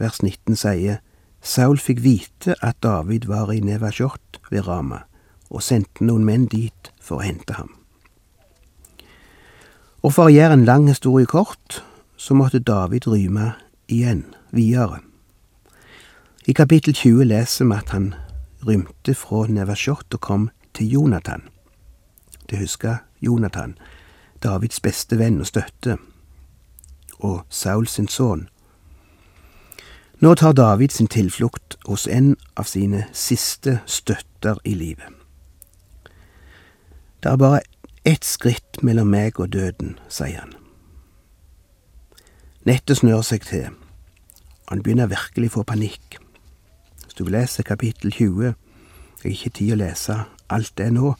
vers 0.00 0.22
19 0.22 0.56
sier 0.58 1.00
Saul 1.46 1.78
fikk 1.78 2.02
vite 2.02 2.56
at 2.64 2.80
David 2.82 3.28
var 3.30 3.52
i 3.54 3.60
Nevasjot 3.62 4.40
ved 4.50 4.66
Rama, 4.66 5.04
og 5.50 5.62
sendte 5.62 6.04
noen 6.04 6.26
menn 6.26 6.48
dit 6.50 6.90
for 6.98 7.20
å 7.20 7.26
hente 7.26 7.54
ham. 7.54 7.70
Og 10.02 10.14
for 10.14 10.26
å 10.26 10.34
gjøre 10.34 10.58
en 10.58 10.66
lang 10.66 10.88
historie 10.90 11.28
kort, 11.30 11.82
så 12.18 12.34
måtte 12.34 12.62
David 12.62 13.06
ryme 13.06 13.52
igjen, 13.86 14.24
videre. 14.50 15.05
I 16.48 16.52
kapittel 16.52 16.94
20 16.94 17.24
leser 17.24 17.64
vi 17.64 17.74
at 17.74 17.88
han 17.90 18.12
rymte 18.66 19.14
fra 19.18 19.46
Nevasjot 19.50 20.14
og 20.14 20.20
kom 20.20 20.50
til 20.74 20.92
Jonathan. 20.92 21.42
Det 22.50 22.58
husker 22.58 22.96
Jonathan, 23.20 23.78
Davids 24.42 24.78
beste 24.80 25.18
venn 25.18 25.40
og 25.42 25.48
støtte, 25.50 25.96
og 27.18 27.42
Saul 27.50 27.88
sin 27.90 28.06
sønn, 28.08 28.44
nå 30.22 30.34
tar 30.34 30.52
David 30.52 30.94
sin 30.94 31.10
tilflukt 31.10 31.74
hos 31.84 32.06
en 32.06 32.36
av 32.56 32.64
sine 32.70 33.02
siste 33.12 33.80
støtter 33.86 34.60
i 34.64 34.74
livet. 34.74 35.10
Det 37.22 37.32
er 37.32 37.40
bare 37.42 37.60
ett 38.04 38.24
skritt 38.24 38.78
mellom 38.86 39.10
meg 39.10 39.40
og 39.40 39.50
døden, 39.52 39.98
sier 40.08 40.44
han. 40.44 40.54
Nettet 42.64 43.02
snør 43.02 43.26
seg 43.26 43.42
til. 43.50 43.74
Han 44.70 44.82
begynner 44.86 45.10
virkelig 45.10 45.50
å 45.50 45.56
få 45.58 45.66
panikk. 45.66 46.20
Du 47.18 47.24
leser 47.24 47.64
kapittel 47.64 48.12
20, 48.12 48.44
jeg 48.44 48.54
har 49.24 49.32
ikke 49.32 49.54
tid 49.56 49.72
å 49.72 49.80
lese 49.80 50.18
alt 50.52 50.72
det 50.76 50.90
nå, 50.92 51.14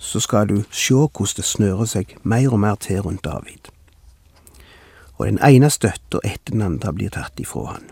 så 0.00 0.20
skal 0.20 0.48
du 0.48 0.62
sjå 0.72 1.06
hvordan 1.06 1.36
det 1.36 1.44
snører 1.44 1.90
seg 1.92 2.16
mer 2.24 2.48
og 2.48 2.62
mer 2.62 2.80
til 2.80 3.04
rundt 3.04 3.24
David. 3.24 3.68
Og 5.20 5.26
den 5.28 5.40
ene 5.44 5.68
støtta 5.70 6.22
etter 6.24 6.56
den 6.56 6.64
andre 6.64 6.94
blir 6.96 7.12
tatt 7.12 7.40
ifra 7.40 7.74
han 7.74 7.90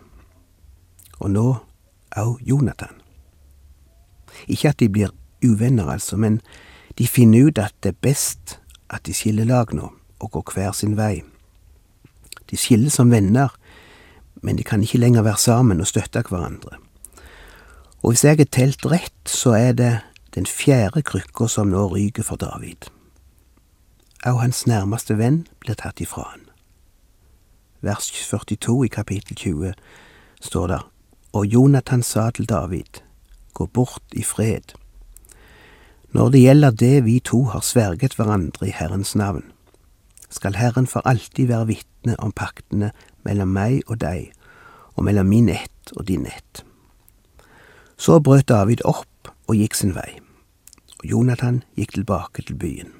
og 1.19 1.31
nå 1.31 1.47
òg 2.19 2.43
Jonathan. 2.47 2.95
Ikke 4.47 4.73
at 4.73 4.79
de 4.81 4.89
blir 4.89 5.15
uvenner, 5.45 5.89
altså, 5.91 6.17
men 6.17 6.41
de 6.99 7.07
finner 7.07 7.49
ut 7.49 7.59
at 7.59 7.75
det 7.83 7.95
er 7.95 8.03
best 8.03 8.59
at 8.91 9.05
de 9.07 9.15
skiller 9.15 9.47
lag 9.49 9.75
nå, 9.75 9.91
og 10.19 10.31
går 10.35 10.55
hver 10.55 10.73
sin 10.73 10.97
vei. 10.99 11.23
De 12.51 12.57
skiller 12.57 12.91
som 12.91 13.11
venner, 13.11 13.53
men 14.43 14.57
de 14.57 14.65
kan 14.65 14.83
ikke 14.83 14.99
lenger 14.99 15.27
være 15.27 15.43
sammen 15.43 15.81
og 15.81 15.91
støtte 15.91 16.23
hverandre. 16.29 16.79
Og 18.03 18.13
hvis 18.13 18.25
jeg 18.25 18.39
har 18.39 18.51
telt 18.53 18.87
rett, 18.87 19.25
så 19.27 19.55
er 19.59 19.73
det 19.73 19.93
den 20.35 20.47
fjerde 20.47 21.03
krykka 21.03 21.49
som 21.49 21.73
nå 21.73 21.89
ryker 21.95 22.23
for 22.23 22.37
David. 22.37 22.91
Og 24.27 24.41
hans 24.43 24.67
nærmeste 24.67 25.19
venn 25.19 25.47
blir 25.61 25.79
tatt 25.79 26.01
ifra 26.01 26.29
han. 26.33 26.45
Vers 27.81 28.11
42 28.11 28.85
i 28.85 28.89
kapittel 28.89 29.37
20 29.37 29.75
står 30.43 30.67
der 30.67 30.87
og 31.33 31.47
Jonathan 31.47 32.03
sa 32.03 32.31
til 32.31 32.49
David, 32.49 33.03
Gå 33.55 33.67
bort 33.67 34.03
i 34.13 34.23
fred. 34.23 34.75
Når 36.13 36.29
det 36.29 36.41
gjelder 36.41 36.71
det 36.71 37.05
vi 37.05 37.19
to 37.21 37.45
har 37.53 37.61
sverget 37.61 38.15
hverandre 38.15 38.69
i 38.69 38.75
Herrens 38.75 39.15
navn, 39.17 39.45
skal 40.31 40.57
Herren 40.57 40.87
for 40.87 41.03
alltid 41.05 41.47
være 41.47 41.67
vitne 41.67 42.17
om 42.19 42.33
paktene 42.33 42.93
mellom 43.25 43.49
meg 43.49 43.83
og 43.87 44.01
deg, 44.01 44.33
og 44.97 45.05
mellom 45.05 45.27
min 45.27 45.49
ett 45.49 45.93
og 45.97 46.09
din 46.09 46.27
ett. 46.27 46.65
Så 47.99 48.21
brøt 48.21 48.49
David 48.49 48.85
opp 48.87 49.33
og 49.49 49.57
gikk 49.59 49.75
sin 49.75 49.95
vei, 49.97 50.21
og 51.01 51.05
Jonathan 51.11 51.63
gikk 51.77 51.97
tilbake 51.99 52.43
til 52.47 52.57
byen. 52.57 52.93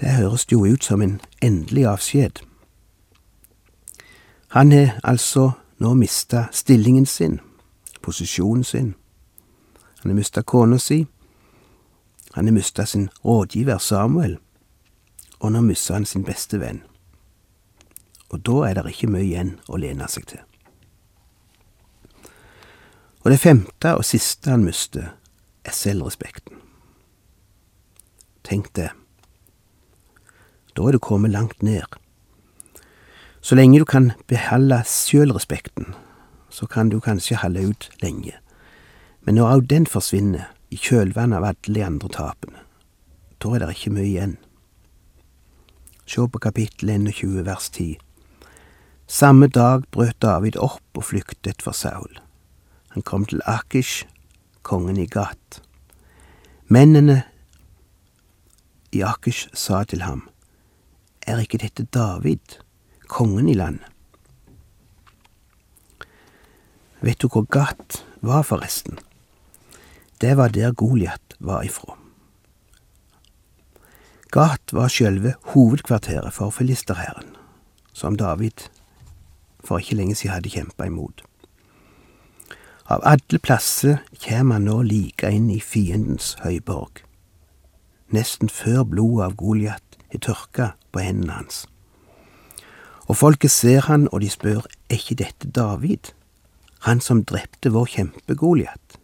Det 0.00 0.12
høres 0.12 0.46
jo 0.52 0.64
ut 0.66 0.84
som 0.84 1.02
en 1.02 1.20
endelig 1.42 1.86
avskjed. 1.86 2.42
Han 4.54 4.72
har 4.72 5.00
altså 5.02 5.50
nå 5.78 5.94
mista 5.94 6.46
stillingen 6.52 7.06
sin, 7.06 7.40
posisjonen 8.02 8.64
sin. 8.64 8.94
Han 10.00 10.10
har 10.10 10.14
mista 10.14 10.42
kona 10.42 10.78
si. 10.78 11.06
Han 12.32 12.46
har 12.46 12.52
mista 12.52 12.84
sin 12.84 13.08
rådgiver 13.24 13.78
Samuel, 13.78 14.38
og 15.40 15.52
nå 15.52 15.60
mister 15.60 15.94
han 15.94 16.06
sin 16.06 16.24
beste 16.24 16.60
venn. 16.60 16.82
Og 18.28 18.46
da 18.46 18.62
er 18.68 18.74
det 18.74 18.94
ikke 18.94 19.10
mye 19.10 19.26
igjen 19.26 19.56
å 19.68 19.78
lene 19.78 20.08
seg 20.08 20.26
til. 20.26 20.53
Og 23.24 23.32
det 23.32 23.40
femte 23.40 23.94
og 23.96 24.04
siste 24.04 24.52
han 24.52 24.66
mister, 24.66 25.14
er 25.64 25.72
selvrespekten. 25.72 26.60
Tenk 28.44 28.68
det. 28.76 28.90
Da 30.76 30.84
er 30.84 30.92
du 30.92 31.00
kommet 31.00 31.32
langt 31.32 31.62
ned. 31.62 31.88
Så 33.40 33.56
lenge 33.56 33.80
du 33.80 33.84
kan 33.88 34.12
beholde 34.28 34.82
sjølrespekten, 34.88 35.94
så 36.50 36.66
kan 36.66 36.92
du 36.92 37.00
kanskje 37.00 37.40
holde 37.40 37.64
ut 37.70 37.88
lenge. 38.02 38.36
Men 39.24 39.38
når 39.38 39.54
òg 39.54 39.68
den 39.72 39.86
forsvinner, 39.88 40.50
i 40.74 40.76
kjølvannet 40.76 41.38
av 41.38 41.44
alle 41.46 41.74
de 41.76 41.82
andre 41.86 42.08
tapene, 42.10 42.64
da 43.38 43.52
er 43.54 43.62
det 43.62 43.76
ikke 43.76 43.92
mye 43.94 44.08
igjen. 44.08 44.32
Se 46.04 46.26
på 46.26 46.40
kapittel 46.42 46.90
21 46.90 47.44
vers 47.46 47.70
10. 47.70 47.94
Samme 49.06 49.48
dag 49.48 49.86
brøt 49.94 50.18
David 50.20 50.58
opp 50.58 50.98
og 50.98 51.06
flyktet 51.12 51.62
for 51.62 51.76
Saul. 51.76 52.23
Han 52.94 53.02
kom 53.02 53.24
til 53.26 53.42
Akish, 53.50 54.06
kongen 54.62 54.96
i 55.02 55.06
Gat. 55.10 55.58
Mennene 56.70 57.24
i 58.94 59.02
Akish 59.02 59.48
sa 59.50 59.82
til 59.84 60.04
ham, 60.06 60.28
Er 61.26 61.40
ikke 61.42 61.58
dette 61.58 61.88
David, 61.90 62.60
kongen 63.08 63.48
i 63.48 63.56
landet? 63.58 63.90
Vet 67.02 67.18
du 67.18 67.28
hvor 67.28 67.42
Gat 67.50 68.04
var, 68.22 68.42
forresten? 68.42 68.98
Det 70.20 70.36
var 70.36 70.48
der 70.48 70.72
Goliat 70.72 71.34
var 71.40 71.66
ifra. 71.66 71.98
Gat 74.30 74.72
var 74.72 74.88
sjølve 74.88 75.34
hovedkvarteret 75.52 76.32
for 76.32 76.50
filisterhæren, 76.50 77.36
som 77.92 78.16
David 78.16 78.70
for 79.64 79.78
ikke 79.78 79.94
lenge 79.98 80.14
siden 80.14 80.34
hadde 80.34 80.50
kjempa 80.50 80.86
imot. 80.86 81.24
Av 82.84 83.00
alle 83.08 83.38
plasser 83.40 84.02
kjem 84.20 84.50
han 84.52 84.66
nå 84.68 84.82
like 84.84 85.30
inn 85.32 85.46
i 85.48 85.60
fiendens 85.64 86.34
høyborg, 86.44 87.00
nesten 88.12 88.52
før 88.52 88.84
blodet 88.84 89.30
av 89.30 89.36
Goliat 89.40 89.96
er 90.12 90.20
tørka 90.20 90.74
på 90.92 91.00
hendene 91.00 91.38
hans. 91.38 91.62
Og 93.08 93.16
folket 93.16 93.52
ser 93.52 93.88
han, 93.88 94.04
og 94.12 94.20
de 94.20 94.28
spør, 94.28 94.68
er 94.92 95.00
ikke 95.00 95.16
dette 95.24 95.48
David, 95.48 96.12
han 96.84 97.00
som 97.00 97.24
drepte 97.24 97.72
vår 97.72 97.88
kjempe 97.96 98.36
Goliat? 98.36 99.00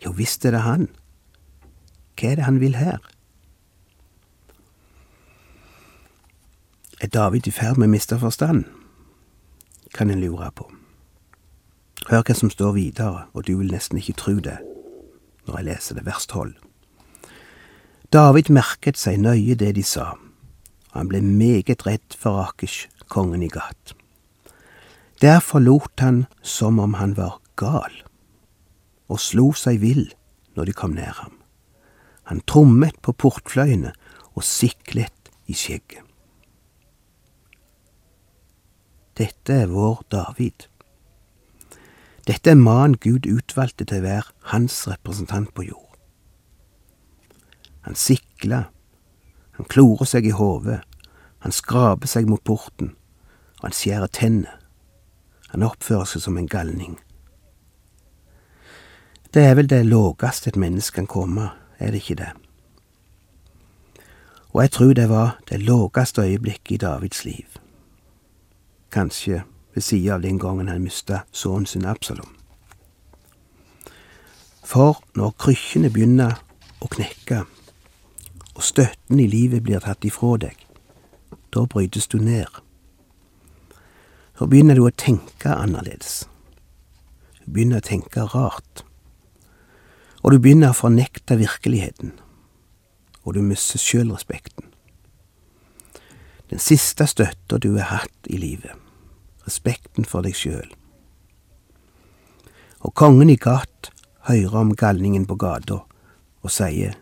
Jo 0.00 0.16
visst 0.16 0.44
er 0.48 0.56
det 0.56 0.64
han. 0.64 0.88
Hva 2.16 2.32
er 2.32 2.40
det 2.40 2.48
han 2.48 2.60
vil 2.64 2.80
her? 2.80 3.04
Er 7.04 7.12
David 7.12 7.48
i 7.48 7.52
ferd 7.52 7.76
med 7.76 7.90
å 7.90 7.96
miste 7.98 8.16
forstand? 8.16 8.64
Kan 9.92 10.08
en 10.08 10.24
lure 10.24 10.48
på. 10.56 10.72
Hør 12.10 12.24
hva 12.26 12.34
som 12.34 12.50
står 12.50 12.74
videre, 12.74 13.26
og 13.32 13.46
du 13.46 13.56
vil 13.60 13.70
nesten 13.72 14.00
ikke 14.00 14.18
tro 14.18 14.38
det 14.42 14.58
når 15.42 15.56
jeg 15.58 15.66
leser 15.66 15.98
det 15.98 16.04
vers 16.06 16.26
tolv. 16.30 16.54
David 18.14 18.50
merket 18.54 18.98
seg 19.00 19.18
nøye 19.18 19.56
det 19.58 19.72
de 19.74 19.82
sa, 19.82 20.12
og 20.92 20.98
han 21.00 21.10
ble 21.10 21.22
meget 21.24 21.82
redd 21.86 22.14
for 22.14 22.38
Akish, 22.44 22.86
kongen 23.10 23.42
i 23.42 23.50
Gat. 23.50 23.94
Derfor 25.22 25.62
lot 25.62 26.02
han 26.02 26.24
som 26.42 26.78
om 26.82 26.94
han 26.98 27.16
var 27.18 27.40
gal, 27.58 27.94
og 29.10 29.18
slo 29.22 29.50
seg 29.58 29.80
vill 29.82 30.06
når 30.54 30.70
de 30.70 30.76
kom 30.78 30.94
nær 30.94 31.16
ham. 31.24 31.34
Han 32.30 32.42
trommet 32.46 32.98
på 33.02 33.14
portfløyene 33.18 33.94
og 34.34 34.46
siklet 34.46 35.32
i 35.50 35.56
skjegget. 35.58 36.06
Dette 39.18 39.52
er 39.64 39.68
vår 39.68 40.04
David. 40.10 40.68
Dette 42.26 42.50
er 42.50 42.58
mannen 42.58 42.98
Gud 43.02 43.26
utvalgte 43.26 43.84
til 43.84 43.98
å 44.02 44.06
være 44.06 44.34
hans 44.52 44.84
representant 44.86 45.50
på 45.54 45.64
jord. 45.66 45.96
Han 47.82 47.98
sikler, 47.98 48.68
han 49.58 49.66
klorer 49.66 50.06
seg 50.06 50.28
i 50.28 50.34
hodet, 50.38 50.80
han 51.42 51.54
skraper 51.54 52.06
seg 52.06 52.28
mot 52.30 52.42
porten, 52.46 52.94
og 53.58 53.70
han 53.70 53.74
skjærer 53.74 54.12
tenner. 54.14 54.58
Han 55.50 55.66
oppfører 55.66 56.06
seg 56.08 56.22
som 56.22 56.38
en 56.38 56.46
galning. 56.48 56.94
Det 59.34 59.42
er 59.42 59.56
vel 59.58 59.66
det 59.66 59.82
lågeste 59.88 60.52
et 60.52 60.60
menneske 60.60 61.00
kan 61.00 61.10
komme, 61.10 61.50
er 61.78 61.90
det 61.90 62.04
ikke 62.04 62.20
det? 62.22 62.30
Og 64.52 64.62
jeg 64.62 64.70
tror 64.70 64.92
det 64.94 65.08
var 65.08 65.38
det 65.48 65.62
lågeste 65.64 66.22
øyeblikket 66.22 66.74
i 66.76 66.80
Davids 66.84 67.24
liv. 67.24 67.58
Kanskje 68.92 69.42
ved 69.74 69.82
sida 69.82 70.14
av 70.14 70.22
den 70.22 70.38
gangen 70.38 70.68
han 70.68 70.82
mista 70.82 71.22
sønnen 71.32 71.66
sin 71.66 71.86
Absalom. 71.88 72.36
For 74.62 75.00
når 75.18 75.34
krykkene 75.42 75.90
begynner 75.92 76.38
å 76.80 76.88
knekke, 76.92 77.42
og 78.52 78.64
støtten 78.64 79.20
i 79.20 79.28
livet 79.28 79.64
blir 79.64 79.82
tatt 79.84 80.04
ifra 80.04 80.36
deg, 80.46 80.56
da 81.52 81.64
brytes 81.68 82.08
du 82.08 82.18
ned. 82.20 82.48
Så 84.38 84.48
begynner 84.48 84.76
du 84.76 84.86
å 84.86 84.94
tenke 84.96 85.52
annerledes. 85.52 86.24
Du 87.42 87.52
begynner 87.52 87.82
å 87.82 87.86
tenke 87.86 88.26
rart. 88.32 88.84
Og 90.22 90.32
du 90.32 90.38
begynner 90.38 90.72
å 90.72 90.78
fornekte 90.78 91.36
virkeligheten. 91.40 92.14
Og 93.24 93.36
du 93.36 93.42
mister 93.44 93.80
sjølrespekten. 93.80 94.68
Den 96.52 96.60
siste 96.60 97.06
støtta 97.08 97.58
du 97.58 97.74
har 97.78 98.02
hatt 98.02 98.32
i 98.32 98.40
livet 98.40 98.81
respekten 99.46 100.04
for 100.08 100.24
deg 100.26 100.36
sjøl. 100.36 100.68
Og 102.82 102.94
kongen 102.98 103.30
i 103.30 103.38
Gat 103.38 103.92
hører 104.28 104.58
om 104.58 104.74
galningen 104.74 105.26
på 105.26 105.38
gata 105.38 105.82
og 106.42 106.50
sier, 106.50 106.98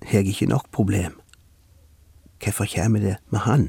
Jeg 0.00 0.24
er 0.24 0.28
ikke 0.32 0.46
nok 0.46 0.70
problem, 0.72 1.20
hvorfor 2.40 2.64
kommer 2.64 3.00
det 3.00 3.16
med 3.28 3.40
han? 3.40 3.68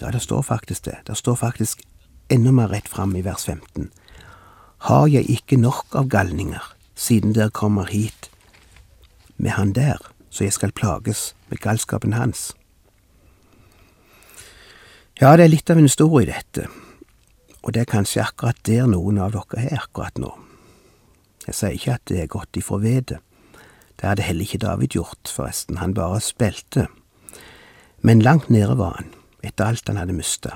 Ja, 0.00 0.10
det 0.10 0.22
står 0.22 0.42
faktisk 0.42 0.84
det. 0.84 0.96
Det 1.06 1.16
står 1.16 1.34
faktisk 1.34 1.82
enda 2.28 2.50
mer 2.50 2.68
rett 2.68 2.88
fram 2.88 3.16
i 3.16 3.22
vers 3.22 3.46
15. 3.46 3.90
Har 4.78 5.06
jeg 5.06 5.30
ikke 5.30 5.56
nok 5.56 5.94
av 5.94 6.08
galninger, 6.08 6.74
siden 6.94 7.34
dere 7.34 7.50
kommer 7.50 7.86
hit 7.86 8.30
med 9.36 9.50
han 9.50 9.72
der, 9.72 9.98
så 10.30 10.44
jeg 10.44 10.52
skal 10.52 10.72
plages 10.72 11.34
med 11.48 11.58
galskapen 11.58 12.12
hans? 12.12 12.52
Ja, 15.18 15.32
det 15.34 15.48
er 15.48 15.50
litt 15.50 15.70
av 15.72 15.80
en 15.80 15.88
historie, 15.88 16.28
dette, 16.30 16.68
og 17.66 17.72
det 17.74 17.80
er 17.80 17.88
kanskje 17.90 18.22
akkurat 18.22 18.58
der 18.68 18.84
noen 18.86 19.16
av 19.18 19.32
dere 19.34 19.64
er 19.64 19.80
akkurat 19.80 20.14
nå. 20.22 20.28
Jeg 21.42 21.56
sier 21.58 21.74
ikke 21.74 21.96
at 21.96 22.04
det 22.06 22.20
er 22.22 22.30
gått 22.30 22.60
ifra 22.60 22.78
vedet. 22.78 23.18
Det 23.98 24.06
hadde 24.06 24.22
heller 24.22 24.46
ikke 24.46 24.60
David 24.62 24.94
gjort, 24.94 25.26
forresten, 25.26 25.80
han 25.82 25.96
bare 25.96 26.20
spilte. 26.22 26.84
Men 27.98 28.22
langt 28.22 28.46
nede 28.46 28.76
var 28.78 28.94
han, 29.00 29.10
etter 29.42 29.66
alt 29.66 29.90
han 29.90 29.98
hadde 29.98 30.14
mista. 30.14 30.54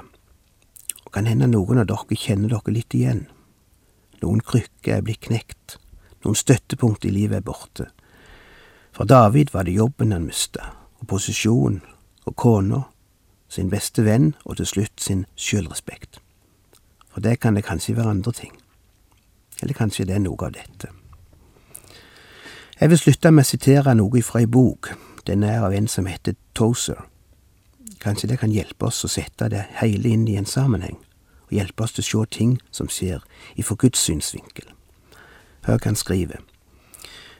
Og 1.02 1.10
kan 1.18 1.26
hende 1.26 1.50
noen 1.50 1.82
av 1.82 1.90
dere 1.90 2.20
kjenner 2.22 2.54
dere 2.54 2.76
litt 2.78 2.94
igjen. 2.94 3.24
Noen 4.22 4.46
krykker 4.46 5.00
er 5.00 5.02
blitt 5.02 5.26
knekt, 5.26 5.80
noen 6.22 6.38
støttepunkt 6.38 7.02
i 7.02 7.10
livet 7.10 7.40
er 7.40 7.48
borte. 7.50 7.90
For 8.94 9.10
David 9.10 9.50
var 9.50 9.66
det 9.66 9.74
jobben 9.74 10.14
han 10.14 10.30
mista, 10.30 10.70
og 11.02 11.10
posisjonen, 11.16 11.82
og 12.30 12.38
kona, 12.38 12.84
sin 13.52 13.70
beste 13.70 14.04
venn 14.04 14.32
og 14.44 14.56
til 14.56 14.66
slutt 14.66 15.00
sin 15.00 15.26
sjølrespekt. 15.36 16.20
For 17.12 17.20
det 17.20 17.40
kan 17.40 17.56
det 17.56 17.66
kanskje 17.68 17.96
være 17.96 18.10
andre 18.10 18.32
ting. 18.32 18.52
Eller 19.62 19.76
kanskje 19.76 20.06
det 20.08 20.16
er 20.16 20.24
noe 20.24 20.40
av 20.46 20.54
dette. 20.56 20.88
Jeg 22.80 22.90
vil 22.90 22.98
slutte 22.98 23.30
med 23.30 23.44
å 23.44 23.50
sitere 23.50 23.94
noe 23.94 24.22
fra 24.24 24.40
ei 24.40 24.48
bok. 24.48 24.94
Den 25.26 25.44
er 25.44 25.60
av 25.62 25.74
en 25.76 25.88
som 25.88 26.08
heter 26.08 26.34
Tozer. 26.56 27.04
Kanskje 28.00 28.32
det 28.32 28.40
kan 28.40 28.50
hjelpe 28.50 28.88
oss 28.88 29.04
å 29.04 29.10
sette 29.12 29.50
det 29.52 29.66
hele 29.78 30.08
inn 30.08 30.24
i 30.26 30.34
en 30.40 30.48
sammenheng, 30.48 30.96
og 31.46 31.52
hjelpe 31.54 31.84
oss 31.84 31.92
til 31.94 32.02
å 32.02 32.08
se 32.08 32.30
ting 32.38 32.56
som 32.74 32.88
skjer 32.90 33.22
ifra 33.54 33.76
Guds 33.78 34.00
synsvinkel. 34.02 34.66
Hør 35.68 35.78
hva 35.78 35.92
han 35.92 36.00
skriver. 36.00 36.40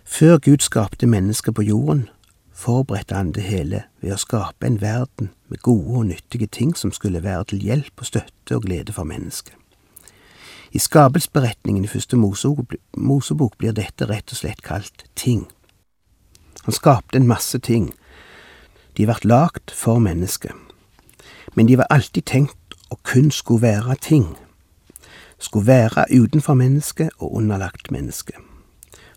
Før 0.05 0.39
Gud 0.39 0.63
skapte 0.63 1.09
mennesker 1.09 1.53
på 1.53 1.65
jorden, 1.67 2.09
forberedte 2.55 3.15
han 3.15 3.33
det 3.33 3.43
hele 3.43 3.85
ved 4.01 4.15
å 4.15 4.21
skape 4.21 4.67
en 4.67 4.81
verden 4.81 5.33
med 5.49 5.63
gode 5.65 5.99
og 5.99 6.07
nyttige 6.07 6.47
ting 6.47 6.77
som 6.77 6.93
skulle 6.93 7.23
være 7.23 7.53
til 7.53 7.65
hjelp 7.65 8.05
og 8.05 8.07
støtte 8.07 8.57
og 8.57 8.67
glede 8.67 8.93
for 8.93 9.09
mennesket. 9.09 9.55
I 10.73 10.79
skapelsberetningen 10.79 11.85
i 11.85 11.91
første 11.91 12.17
Mosebok 12.17 13.59
blir 13.59 13.75
dette 13.77 14.09
rett 14.09 14.33
og 14.33 14.39
slett 14.39 14.63
kalt 14.65 15.05
ting. 15.15 15.45
Han 16.65 16.73
skapte 16.73 17.19
en 17.19 17.29
masse 17.29 17.59
ting, 17.59 17.93
De 18.97 19.07
vart 19.09 19.25
lagd 19.25 19.73
for 19.73 19.99
mennesket, 19.99 20.53
men 21.55 21.67
de 21.67 21.79
var 21.81 21.87
alltid 21.89 22.27
tenkt 22.29 22.75
å 22.93 22.99
kun 23.09 23.31
skulle 23.31 23.63
være 23.63 23.97
ting. 23.97 24.27
Skulle 25.39 25.67
være 25.67 26.05
utenfor 26.13 26.55
mennesket 26.55 27.09
og 27.19 27.33
underlagt 27.41 27.91
mennesket. 27.91 28.37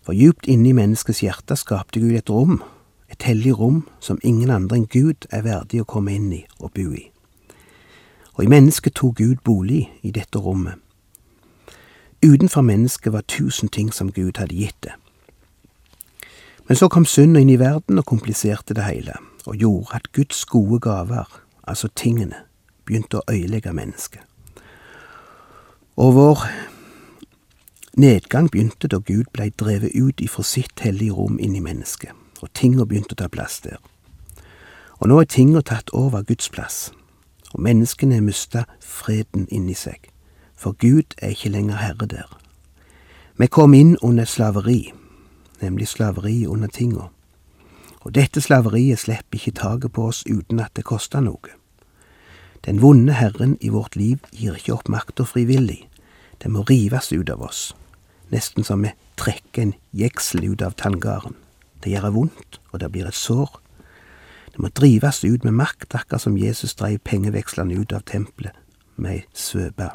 For 0.02 0.16
djupt 0.16 0.48
inne 0.48 0.70
i 0.70 0.72
menneskets 0.72 1.20
hjerte 1.20 1.58
skapte 1.60 2.00
Gud 2.00 2.16
et 2.16 2.30
rom, 2.30 2.62
et 3.16 3.26
hellig 3.26 3.58
rom 3.58 3.88
som 4.00 4.18
ingen 4.22 4.50
andre 4.50 4.76
enn 4.76 4.88
Gud 4.92 5.26
er 5.32 5.44
verdig 5.46 5.80
å 5.80 5.88
komme 5.88 6.12
inn 6.12 6.32
i 6.32 6.42
og 6.60 6.74
bo 6.76 6.90
i. 6.92 7.06
Og 8.36 8.44
i 8.44 8.50
mennesket 8.52 8.94
tok 8.94 9.16
Gud 9.16 9.40
bolig 9.44 9.86
i 10.02 10.12
dette 10.12 10.38
rommet. 10.38 10.76
Utenfor 12.24 12.60
mennesket 12.60 13.12
var 13.12 13.24
tusen 13.28 13.68
ting 13.68 13.92
som 13.92 14.12
Gud 14.12 14.36
hadde 14.36 14.56
gitt 14.56 14.76
det. 14.84 14.92
Men 16.68 16.76
så 16.76 16.88
kom 16.88 17.04
synda 17.04 17.40
inn 17.40 17.52
i 17.52 17.60
verden 17.60 17.98
og 17.98 18.06
kompliserte 18.06 18.74
det 18.74 18.84
hele, 18.84 19.14
og 19.46 19.56
gjorde 19.56 19.96
at 19.96 20.12
Guds 20.12 20.44
gode 20.44 20.80
gaver, 20.80 21.28
altså 21.62 21.88
tingene, 21.94 22.42
begynte 22.84 23.20
å 23.20 23.26
øyelegge 23.30 23.72
mennesket. 23.72 24.20
Og 25.96 26.14
vår 26.14 26.42
nedgang 27.96 28.50
begynte 28.50 28.88
da 28.88 28.98
Gud 28.98 29.30
blei 29.32 29.52
drevet 29.56 29.94
ut 29.94 30.20
ifra 30.20 30.42
sitt 30.42 30.82
hellige 30.84 31.14
rom 31.14 31.38
inn 31.38 31.56
i 31.56 31.62
mennesket, 31.64 32.12
og 32.42 32.52
tinga 32.54 32.84
begynte 32.84 33.16
å 33.16 33.22
ta 33.22 33.28
plass 33.32 33.60
der. 33.64 33.78
Og 35.00 35.08
nå 35.10 35.20
er 35.20 35.28
tinga 35.30 35.60
tatt 35.60 35.92
over 35.92 36.24
Guds 36.24 36.48
plass, 36.50 36.90
og 37.52 37.62
menneskene 37.62 38.18
har 38.18 38.24
mista 38.24 38.64
freden 38.80 39.46
inni 39.50 39.74
seg, 39.76 40.10
for 40.56 40.76
Gud 40.80 41.16
er 41.20 41.34
ikke 41.36 41.52
lenger 41.52 41.82
herre 41.82 42.08
der. 42.08 42.30
Vi 43.36 43.46
kom 43.52 43.74
inn 43.76 43.96
under 44.02 44.24
slaveri, 44.24 44.92
nemlig 45.60 45.88
slaveri 45.88 46.46
under 46.46 46.68
tinga. 46.72 47.10
Og 48.00 48.14
dette 48.14 48.40
slaveriet 48.40 49.02
slipper 49.02 49.36
ikke 49.36 49.58
taket 49.60 49.92
på 49.92 50.06
oss 50.08 50.22
uten 50.26 50.60
at 50.62 50.72
det 50.76 50.86
koster 50.88 51.20
noe. 51.20 51.52
Den 52.64 52.80
vonde 52.82 53.12
Herren 53.12 53.56
i 53.60 53.68
vårt 53.68 53.96
liv 53.96 54.24
gir 54.32 54.56
ikke 54.56 54.74
opp 54.74 54.88
makta 54.88 55.26
frivillig, 55.28 55.84
den 56.42 56.56
må 56.56 56.64
rives 56.68 57.12
ut 57.12 57.30
av 57.30 57.42
oss, 57.42 57.74
nesten 58.32 58.64
som 58.64 58.82
vi 58.82 58.94
trekker 59.20 59.62
en 59.62 59.74
jeksel 59.92 60.48
ut 60.52 60.62
av 60.62 60.74
tanngarden. 60.80 61.36
Det 61.86 61.92
gjør 61.94 62.10
vondt, 62.10 62.56
og 62.74 62.80
det 62.82 62.88
blir 62.90 63.06
et 63.06 63.14
sår. 63.14 63.60
Det 64.50 64.58
må 64.58 64.72
drives 64.74 65.20
ut 65.22 65.44
med 65.46 65.54
makt, 65.54 65.94
akkurat 65.94 66.24
som 66.24 66.34
Jesus 66.34 66.74
dreiv 66.74 66.98
pengevekslene 67.06 67.76
ut 67.78 67.92
av 67.94 68.02
tempelet 68.10 68.56
med 68.98 69.12
ei 69.12 69.20
svøpe. 69.30 69.92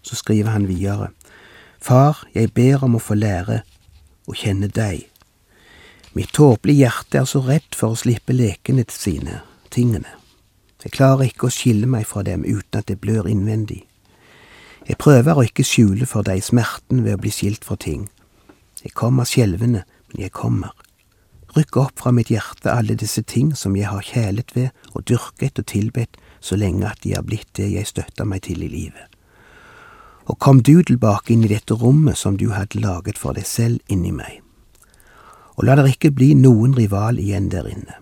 Så 0.00 0.16
skriver 0.16 0.54
han 0.54 0.64
videre, 0.70 1.10
Far, 1.82 2.22
jeg 2.32 2.54
ber 2.56 2.86
om 2.86 2.96
å 2.96 3.02
få 3.02 3.18
lære 3.18 3.60
å 4.24 4.32
kjenne 4.32 4.70
deg. 4.72 5.04
Mitt 6.16 6.32
tåpelige 6.32 6.86
hjerte 6.86 7.20
er 7.20 7.28
så 7.28 7.44
redd 7.44 7.76
for 7.76 7.92
å 7.92 8.00
slippe 8.00 8.32
lekene 8.32 8.86
til 8.88 8.96
sine, 9.04 9.42
tingene. 9.68 10.16
Jeg 10.80 10.96
klarer 10.96 11.28
ikke 11.28 11.50
å 11.50 11.52
skille 11.52 11.84
meg 11.86 12.08
fra 12.08 12.24
dem 12.24 12.48
uten 12.48 12.80
at 12.80 12.88
det 12.88 13.02
blør 13.04 13.28
innvendig. 13.28 13.82
Jeg 14.88 14.96
prøver 14.96 15.36
å 15.36 15.44
ikke 15.44 15.68
skjule 15.68 16.08
for 16.08 16.24
deg 16.24 16.40
smerten 16.40 17.04
ved 17.04 17.18
å 17.18 17.20
bli 17.20 17.36
skilt 17.36 17.68
fra 17.68 17.76
ting. 17.76 18.08
Jeg 18.80 18.96
kommer 18.96 19.28
skjelvende, 19.28 19.84
jeg 20.18 20.34
kommer. 20.36 20.74
Rykk 21.56 21.76
opp 21.76 21.98
fra 22.00 22.12
mitt 22.12 22.32
hjerte 22.32 22.72
alle 22.72 22.96
disse 22.96 23.22
ting 23.22 23.54
som 23.56 23.76
jeg 23.76 23.88
har 23.92 24.02
kjælet 24.02 24.56
ved 24.56 24.70
og 24.92 25.04
dyrket 25.08 25.58
og 25.60 25.66
tilbedt 25.68 26.20
så 26.40 26.56
lenge 26.56 26.88
at 26.88 27.02
de 27.04 27.14
har 27.16 27.24
blitt 27.24 27.52
det 27.56 27.72
jeg 27.72 27.86
støtter 27.86 28.24
meg 28.28 28.44
til 28.48 28.64
i 28.64 28.72
livet 28.72 29.12
og 30.26 30.38
kom 30.38 30.62
du 30.62 30.82
tilbake 30.82 31.34
inn 31.34 31.44
i 31.44 31.50
dette 31.50 31.74
rommet 31.74 32.18
som 32.18 32.36
du 32.38 32.50
hadde 32.54 32.80
laget 32.82 33.18
for 33.18 33.36
deg 33.36 33.46
selv 33.48 33.80
inni 33.92 34.12
meg. 34.14 34.40
Og 35.58 35.66
la 35.66 35.76
der 35.76 35.90
ikke 35.90 36.12
bli 36.14 36.32
noen 36.38 36.76
rival 36.76 37.18
igjen 37.20 37.50
der 37.52 37.68
inne. 37.68 37.98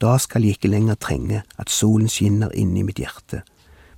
Da 0.00 0.16
skal 0.22 0.44
jeg 0.44 0.56
ikke 0.56 0.72
lenger 0.72 0.96
trenge 0.96 1.42
at 1.60 1.72
solen 1.72 2.08
skinner 2.08 2.52
inni 2.56 2.84
mitt 2.86 3.00
hjerte, 3.00 3.42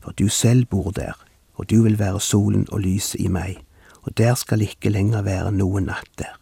for 0.02 0.14
du 0.18 0.28
selv 0.28 0.66
bor 0.70 0.90
der, 0.90 1.14
og 1.54 1.68
du 1.70 1.82
vil 1.84 1.98
være 1.98 2.20
solen 2.20 2.66
og 2.70 2.82
lyset 2.82 3.20
i 3.20 3.28
meg, 3.30 3.60
og 4.02 4.16
der 4.18 4.34
skal 4.34 4.64
ikke 4.64 4.90
lenger 4.90 5.22
være 5.22 5.52
noen 5.54 5.86
natt 5.92 6.10
der. 6.18 6.41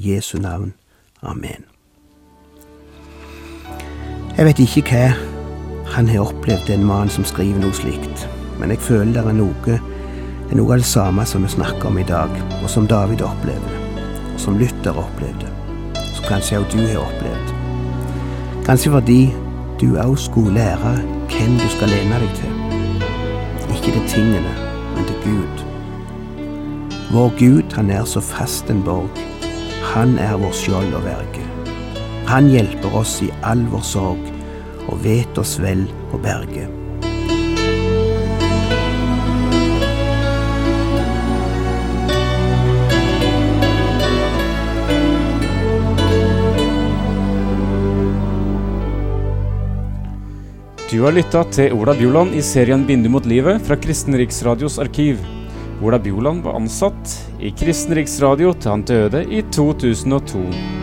Jesu 0.00 0.38
navn. 0.38 0.72
Amen. 1.22 1.64
Jeg 4.36 4.46
vet 4.46 4.62
ikke 4.64 4.82
hva 4.88 5.06
han 5.92 6.08
har 6.08 6.30
opplevd, 6.30 6.68
den 6.70 6.84
mannen 6.86 7.10
som 7.12 7.26
skriver 7.26 7.60
noe 7.60 7.74
slikt, 7.76 8.24
men 8.60 8.72
jeg 8.72 8.80
føler 8.80 9.12
det 9.12 9.24
er 9.26 9.36
noe 9.36 9.80
det 10.50 10.56
er 10.56 10.58
noe 10.58 10.74
av 10.74 10.80
det 10.80 10.88
samme 10.88 11.22
som 11.28 11.44
vi 11.46 11.50
snakker 11.52 11.86
om 11.90 11.98
i 12.00 12.06
dag, 12.06 12.32
og 12.62 12.70
som 12.70 12.86
David 12.90 13.20
opplevde, 13.22 13.76
og 14.32 14.40
som 14.42 14.56
Luther 14.58 14.96
opplevde, 14.98 15.50
som 16.16 16.24
kanskje 16.26 16.58
også 16.58 16.78
du 16.78 16.86
har 16.88 17.04
opplevd. 17.04 17.52
Kanskje 18.66 18.90
fordi 18.96 19.20
du 19.80 19.94
òg 20.00 20.16
skulle 20.18 20.56
lære 20.56 20.96
hvem 21.30 21.54
du 21.60 21.68
skal 21.70 21.92
lene 21.94 22.18
deg 22.24 22.32
til. 22.40 22.56
Ikke 23.76 23.94
til 23.94 24.08
tingene, 24.10 24.56
men 24.96 25.06
til 25.06 25.20
Gud. 25.22 25.62
Vår 27.12 27.30
Gud, 27.38 27.76
han 27.78 27.90
er 27.90 28.04
så 28.04 28.20
fast 28.20 28.70
en 28.70 28.82
borg. 28.82 29.22
Han 29.90 30.12
er 30.22 30.36
vår 30.38 30.52
skjold 30.54 30.92
og 30.94 31.00
verge. 31.02 31.42
Han 32.30 32.46
hjelper 32.52 32.92
oss 32.94 33.16
i 33.26 33.30
all 33.42 33.64
vår 33.72 33.80
sorg, 33.82 34.20
og 34.86 35.00
vet 35.02 35.38
oss 35.42 35.56
vel 35.58 35.82
å 36.14 36.20
berge. 36.22 36.68
Du 50.86 51.02
har 51.02 51.16
lytta 51.18 51.42
til 51.50 51.74
Ola 51.74 51.96
Bjoland 51.98 52.38
i 52.38 52.44
serien 52.46 52.86
'Bindu 52.86 53.10
mot 53.10 53.26
livet' 53.26 53.58
fra 53.66 53.74
Kristen 53.74 54.14
Riksradios 54.14 54.78
arkiv. 54.78 55.18
Ola 55.82 55.98
Bjoland 55.98 56.46
var 56.46 56.62
ansatt 56.62 57.29
i 57.40 57.50
Kristen 57.56 57.96
Riksradio 57.96 58.52
til 58.52 58.70
han 58.70 58.82
døde 58.84 59.24
i 59.32 59.42
2002. 59.52 60.79